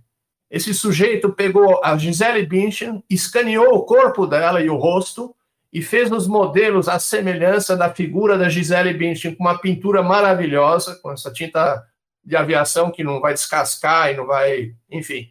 Esse 0.50 0.74
sujeito 0.74 1.32
pegou 1.32 1.80
a 1.85 1.96
Gisele 1.96 2.44
Bündchen, 2.44 3.04
escaneou 3.08 3.76
o 3.76 3.85
corpo 3.85 4.26
dela 4.26 4.61
e 4.61 4.68
o 4.68 4.74
rosto 4.74 5.32
e 5.72 5.80
fez 5.80 6.11
nos 6.11 6.26
modelos 6.26 6.88
a 6.88 6.98
semelhança 6.98 7.76
da 7.76 7.94
figura 7.94 8.37
da 8.37 8.48
Gisele 8.48 8.92
Bündchen 8.92 9.37
com 9.37 9.44
uma 9.44 9.56
pintura 9.56 10.02
maravilhosa, 10.02 10.96
com 10.96 11.12
essa 11.12 11.32
tinta 11.32 11.87
de 12.24 12.35
aviação 12.35 12.90
que 12.90 13.04
não 13.04 13.20
vai 13.20 13.35
descascar 13.35 14.11
e 14.11 14.16
não 14.16 14.26
vai, 14.26 14.74
enfim. 14.90 15.30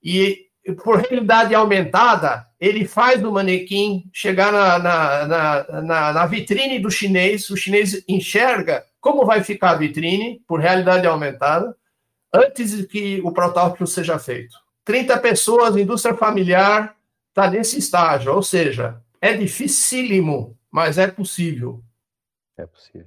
E 0.00 0.46
por 0.72 0.96
realidade 0.96 1.54
aumentada, 1.54 2.46
ele 2.58 2.86
faz 2.86 3.22
o 3.22 3.30
manequim 3.30 4.08
chegar 4.12 4.50
na, 4.50 4.78
na, 4.78 5.26
na, 5.26 5.82
na, 5.82 6.12
na 6.12 6.26
vitrine 6.26 6.78
do 6.78 6.90
chinês, 6.90 7.50
o 7.50 7.56
chinês 7.56 8.02
enxerga 8.08 8.84
como 9.04 9.26
vai 9.26 9.44
ficar 9.44 9.72
a 9.72 9.76
vitrine, 9.76 10.40
por 10.48 10.60
realidade 10.60 11.06
aumentada, 11.06 11.76
antes 12.32 12.74
de 12.74 12.86
que 12.86 13.20
o 13.22 13.30
protótipo 13.30 13.86
seja 13.86 14.18
feito. 14.18 14.56
30 14.82 15.18
pessoas, 15.18 15.76
indústria 15.76 16.14
familiar, 16.14 16.96
está 17.28 17.50
nesse 17.50 17.78
estágio, 17.78 18.32
ou 18.32 18.42
seja, 18.42 18.98
é 19.20 19.34
dificílimo, 19.34 20.56
mas 20.70 20.96
é 20.96 21.06
possível. 21.06 21.82
É 22.56 22.64
possível. 22.64 23.06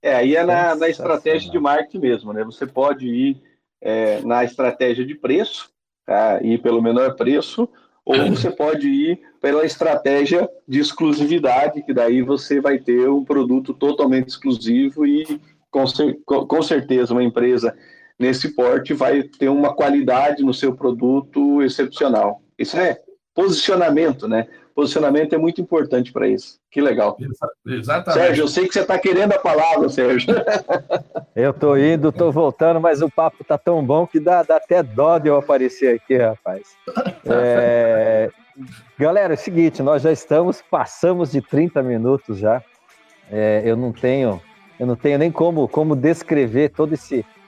É, 0.00 0.14
aí 0.14 0.36
é 0.36 0.44
na, 0.44 0.76
na 0.76 0.88
estratégia 0.88 1.50
de 1.50 1.58
marketing 1.58 1.98
mesmo, 1.98 2.32
né? 2.32 2.44
Você 2.44 2.64
pode 2.64 3.08
ir 3.08 3.42
é, 3.80 4.20
na 4.20 4.44
estratégia 4.44 5.04
de 5.04 5.16
preço, 5.16 5.71
tá? 6.06 6.40
ir 6.42 6.60
pelo 6.60 6.82
menor 6.82 7.14
preço, 7.16 7.68
ou 8.04 8.16
você 8.28 8.50
pode 8.50 8.88
ir 8.88 9.20
pela 9.40 9.64
estratégia 9.64 10.48
de 10.66 10.80
exclusividade, 10.80 11.82
que 11.82 11.94
daí 11.94 12.22
você 12.22 12.60
vai 12.60 12.78
ter 12.78 13.08
um 13.08 13.24
produto 13.24 13.72
totalmente 13.72 14.28
exclusivo 14.28 15.06
e 15.06 15.40
com, 15.70 15.84
com 16.46 16.62
certeza 16.62 17.12
uma 17.12 17.22
empresa 17.22 17.76
nesse 18.18 18.54
porte 18.54 18.92
vai 18.92 19.22
ter 19.22 19.48
uma 19.48 19.74
qualidade 19.74 20.42
no 20.42 20.52
seu 20.52 20.74
produto 20.74 21.62
excepcional. 21.62 22.42
Isso 22.58 22.76
é 22.76 23.00
posicionamento, 23.34 24.28
né? 24.28 24.46
Posicionamento 24.74 25.34
é 25.34 25.38
muito 25.38 25.60
importante 25.60 26.12
para 26.12 26.26
isso. 26.26 26.58
Que 26.70 26.80
legal. 26.80 27.16
Exatamente. 27.66 28.22
Sérgio, 28.22 28.42
eu 28.44 28.48
sei 28.48 28.66
que 28.66 28.72
você 28.72 28.80
está 28.80 28.98
querendo 28.98 29.32
a 29.32 29.38
palavra, 29.38 29.88
Sérgio. 29.88 30.34
Eu 31.34 31.50
estou 31.50 31.78
indo, 31.78 32.10
estou 32.10 32.30
voltando, 32.30 32.78
mas 32.78 33.00
o 33.00 33.10
papo 33.10 33.42
tá 33.42 33.56
tão 33.56 33.82
bom 33.82 34.06
que 34.06 34.20
dá, 34.20 34.42
dá 34.42 34.56
até 34.56 34.82
dó 34.82 35.18
de 35.18 35.28
eu 35.28 35.36
aparecer 35.36 35.94
aqui, 35.94 36.16
rapaz. 36.16 36.76
É... 37.24 38.30
Galera, 38.98 39.32
é 39.32 39.36
o 39.36 39.38
seguinte, 39.38 39.82
nós 39.82 40.02
já 40.02 40.12
estamos, 40.12 40.62
passamos 40.70 41.32
de 41.32 41.40
30 41.40 41.82
minutos 41.82 42.38
já. 42.38 42.62
É, 43.30 43.62
eu 43.64 43.74
não 43.76 43.92
tenho, 43.92 44.42
eu 44.78 44.86
não 44.86 44.94
tenho 44.94 45.18
nem 45.18 45.32
como, 45.32 45.66
como 45.66 45.96
descrever 45.96 46.68
toda 46.68 46.94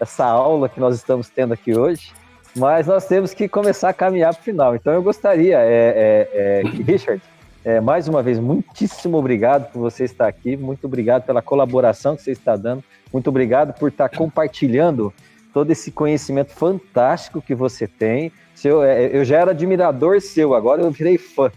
essa 0.00 0.24
aula 0.24 0.66
que 0.66 0.80
nós 0.80 0.94
estamos 0.96 1.28
tendo 1.28 1.52
aqui 1.52 1.76
hoje 1.76 2.10
mas 2.56 2.86
nós 2.86 3.06
temos 3.06 3.34
que 3.34 3.48
começar 3.48 3.88
a 3.88 3.92
caminhar 3.92 4.32
para 4.32 4.40
o 4.40 4.44
final. 4.44 4.76
Então 4.76 4.92
eu 4.92 5.02
gostaria, 5.02 5.58
é, 5.58 6.28
é, 6.32 6.62
é, 6.62 6.62
Richard, 6.84 7.22
é, 7.64 7.80
mais 7.80 8.06
uma 8.06 8.22
vez, 8.22 8.38
muitíssimo 8.38 9.16
obrigado 9.16 9.72
por 9.72 9.80
você 9.80 10.04
estar 10.04 10.28
aqui, 10.28 10.56
muito 10.56 10.86
obrigado 10.86 11.24
pela 11.24 11.42
colaboração 11.42 12.14
que 12.14 12.22
você 12.22 12.32
está 12.32 12.56
dando, 12.56 12.84
muito 13.12 13.28
obrigado 13.28 13.72
por 13.78 13.88
estar 13.88 14.08
compartilhando 14.08 15.12
todo 15.52 15.70
esse 15.70 15.90
conhecimento 15.90 16.52
fantástico 16.52 17.40
que 17.40 17.54
você 17.54 17.86
tem. 17.86 18.30
Seu, 18.54 18.82
é, 18.82 19.16
eu 19.16 19.24
já 19.24 19.38
era 19.38 19.52
admirador 19.52 20.20
seu, 20.20 20.54
agora 20.54 20.82
eu 20.82 20.90
virei 20.90 21.16
fã. 21.16 21.50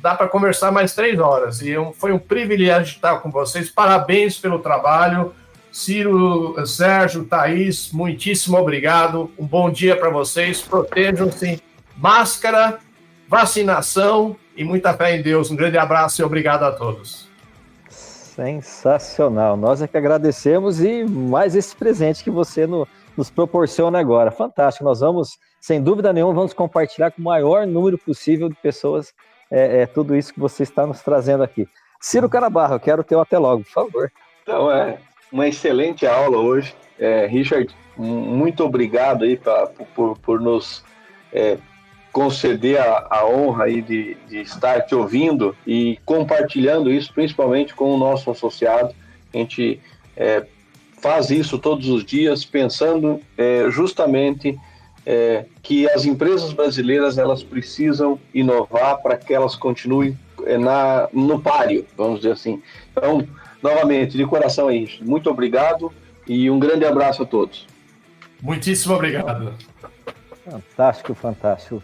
dá 0.01 0.15
para 0.15 0.27
conversar 0.27 0.71
mais 0.71 0.93
três 0.93 1.19
horas 1.19 1.61
e 1.61 1.73
foi 1.95 2.11
um 2.11 2.19
privilégio 2.19 2.95
estar 2.95 3.17
com 3.17 3.29
vocês. 3.29 3.69
Parabéns 3.69 4.37
pelo 4.37 4.59
trabalho. 4.59 5.33
Ciro, 5.71 6.55
Sérgio, 6.65 7.25
Thaís, 7.25 7.91
muitíssimo 7.91 8.57
obrigado. 8.57 9.31
Um 9.37 9.45
bom 9.45 9.69
dia 9.69 9.95
para 9.95 10.09
vocês. 10.09 10.61
Protejam-se. 10.61 11.61
Máscara, 11.95 12.79
vacinação 13.27 14.35
e 14.59 14.63
muita 14.65 14.93
fé 14.93 15.15
em 15.15 15.21
Deus. 15.21 15.49
Um 15.49 15.55
grande 15.55 15.77
abraço 15.77 16.21
e 16.21 16.25
obrigado 16.25 16.63
a 16.63 16.71
todos. 16.73 17.29
Sensacional. 17.87 19.55
Nós 19.55 19.81
é 19.81 19.87
que 19.87 19.97
agradecemos 19.97 20.81
e 20.81 21.05
mais 21.05 21.55
esse 21.55 21.73
presente 21.73 22.21
que 22.21 22.29
você 22.29 22.67
no, 22.67 22.85
nos 23.15 23.29
proporciona 23.29 23.97
agora. 23.99 24.31
Fantástico. 24.31 24.83
Nós 24.83 24.99
vamos, 24.99 25.39
sem 25.61 25.81
dúvida 25.81 26.11
nenhuma, 26.11 26.33
vamos 26.33 26.53
compartilhar 26.53 27.09
com 27.11 27.21
o 27.21 27.25
maior 27.25 27.65
número 27.65 27.97
possível 27.97 28.49
de 28.49 28.55
pessoas 28.55 29.13
é, 29.49 29.81
é, 29.81 29.85
tudo 29.85 30.13
isso 30.13 30.33
que 30.33 30.39
você 30.41 30.63
está 30.63 30.85
nos 30.85 31.01
trazendo 31.01 31.41
aqui. 31.41 31.65
Ciro 32.01 32.27
Canabarro, 32.29 32.75
eu 32.75 32.79
quero 32.81 33.03
teu 33.03 33.21
até 33.21 33.37
logo, 33.37 33.63
por 33.63 33.71
favor. 33.71 34.11
Então, 34.43 34.69
é 34.69 34.97
uma 35.31 35.47
excelente 35.47 36.05
aula 36.05 36.37
hoje. 36.37 36.75
É, 36.99 37.25
Richard, 37.27 37.73
muito 37.97 38.65
obrigado 38.65 39.23
aí 39.23 39.37
pra, 39.37 39.67
por, 39.95 40.17
por 40.19 40.41
nos 40.41 40.83
é, 41.31 41.57
conceder 42.11 42.79
a, 42.79 43.07
a, 43.09 43.25
honra 43.27 43.65
aí 43.65 43.81
de, 43.81 44.17
de 44.27 44.41
estar 44.41 44.81
te 44.81 44.95
ouvindo 44.95 45.55
e 45.65 45.99
compartilhando 46.05 46.91
isso, 46.91 47.13
principalmente 47.13 47.73
com 47.73 47.93
o 47.93 47.97
nosso 47.97 48.31
associado. 48.31 48.93
A 49.33 49.37
gente 49.37 49.79
é, 50.17 50.45
faz 51.01 51.29
isso 51.29 51.57
todos 51.57 51.87
os 51.87 52.03
dias, 52.03 52.43
pensando 52.43 53.21
é, 53.37 53.69
justamente 53.69 54.57
é, 55.05 55.45
que 55.61 55.89
as 55.89 56.05
empresas 56.05 56.51
brasileiras 56.51 57.17
elas 57.17 57.43
precisam 57.43 58.19
inovar 58.33 59.01
para 59.01 59.17
que 59.17 59.33
elas 59.33 59.55
continuem 59.55 60.17
é, 60.45 60.57
na, 60.57 61.07
no 61.13 61.39
páreo, 61.39 61.85
vamos 61.95 62.21
dizer 62.21 62.33
assim. 62.33 62.61
Então, 62.91 63.27
novamente, 63.61 64.17
de 64.17 64.25
coração 64.25 64.67
aí, 64.67 64.89
muito 65.01 65.29
obrigado 65.29 65.91
e 66.27 66.49
um 66.49 66.59
grande 66.59 66.85
abraço 66.85 67.23
a 67.23 67.25
todos. 67.25 67.67
Muitíssimo 68.41 68.95
obrigado. 68.95 69.53
Fantástico, 70.45 71.13
fantástico. 71.13 71.83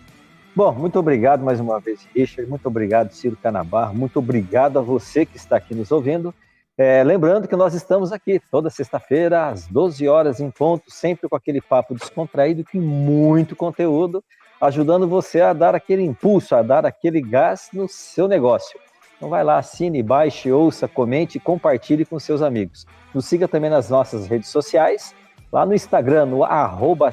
Bom, 0.56 0.72
muito 0.72 0.98
obrigado 0.98 1.44
mais 1.44 1.60
uma 1.60 1.82
vez, 1.82 2.08
Richard. 2.16 2.50
Muito 2.50 2.66
obrigado, 2.66 3.12
Ciro 3.12 3.36
Canabar. 3.36 3.94
Muito 3.94 4.20
obrigado 4.20 4.80
a 4.80 4.82
você 4.82 5.26
que 5.26 5.36
está 5.36 5.58
aqui 5.58 5.76
nos 5.76 5.92
ouvindo. 5.92 6.34
É, 6.78 7.04
lembrando 7.04 7.46
que 7.46 7.58
nós 7.58 7.74
estamos 7.74 8.14
aqui 8.14 8.42
toda 8.50 8.70
sexta-feira, 8.70 9.50
às 9.50 9.68
12 9.68 10.08
horas 10.08 10.40
em 10.40 10.50
ponto, 10.50 10.90
sempre 10.90 11.28
com 11.28 11.36
aquele 11.36 11.60
papo 11.60 11.94
descontraído, 11.94 12.64
com 12.72 12.80
muito 12.80 13.54
conteúdo, 13.54 14.24
ajudando 14.62 15.10
você 15.10 15.42
a 15.42 15.52
dar 15.52 15.76
aquele 15.76 16.04
impulso, 16.04 16.56
a 16.56 16.62
dar 16.62 16.86
aquele 16.86 17.20
gás 17.20 17.68
no 17.74 17.90
seu 17.90 18.26
negócio. 18.26 18.80
Então 19.18 19.28
vai 19.28 19.44
lá, 19.44 19.58
assine, 19.58 20.02
baixe, 20.02 20.54
ouça, 20.54 20.88
comente 20.88 21.38
e 21.38 21.42
compartilhe 21.42 22.06
com 22.06 22.18
seus 22.18 22.42
amigos. 22.42 22.86
Nos 23.14 23.26
siga 23.26 23.46
também 23.46 23.70
nas 23.70 23.90
nossas 23.90 24.26
redes 24.26 24.48
sociais, 24.48 25.14
lá 25.52 25.66
no 25.66 25.74
Instagram, 25.74 26.28
no 26.28 26.46
arroba 26.46 27.12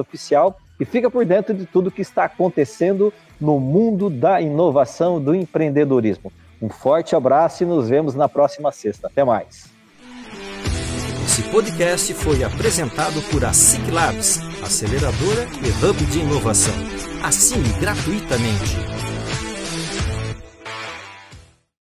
Oficial, 0.00 0.56
e 0.78 0.84
fica 0.84 1.10
por 1.10 1.24
dentro 1.24 1.54
de 1.54 1.66
tudo 1.66 1.90
que 1.90 2.02
está 2.02 2.24
acontecendo 2.24 3.12
no 3.40 3.58
mundo 3.58 4.08
da 4.08 4.40
inovação, 4.40 5.20
do 5.20 5.34
empreendedorismo. 5.34 6.32
Um 6.60 6.68
forte 6.68 7.16
abraço 7.16 7.64
e 7.64 7.66
nos 7.66 7.88
vemos 7.88 8.14
na 8.14 8.28
próxima 8.28 8.70
sexta. 8.70 9.08
Até 9.08 9.24
mais. 9.24 9.70
Esse 11.24 11.42
podcast 11.44 12.12
foi 12.14 12.44
apresentado 12.44 13.22
por 13.30 13.44
a 13.44 13.52
SIC 13.52 13.90
Labs, 13.90 14.40
aceleradora 14.62 15.46
e 15.62 15.84
hub 15.84 16.04
de 16.06 16.20
inovação. 16.20 16.74
Assine 17.22 17.72
gratuitamente 17.80 19.01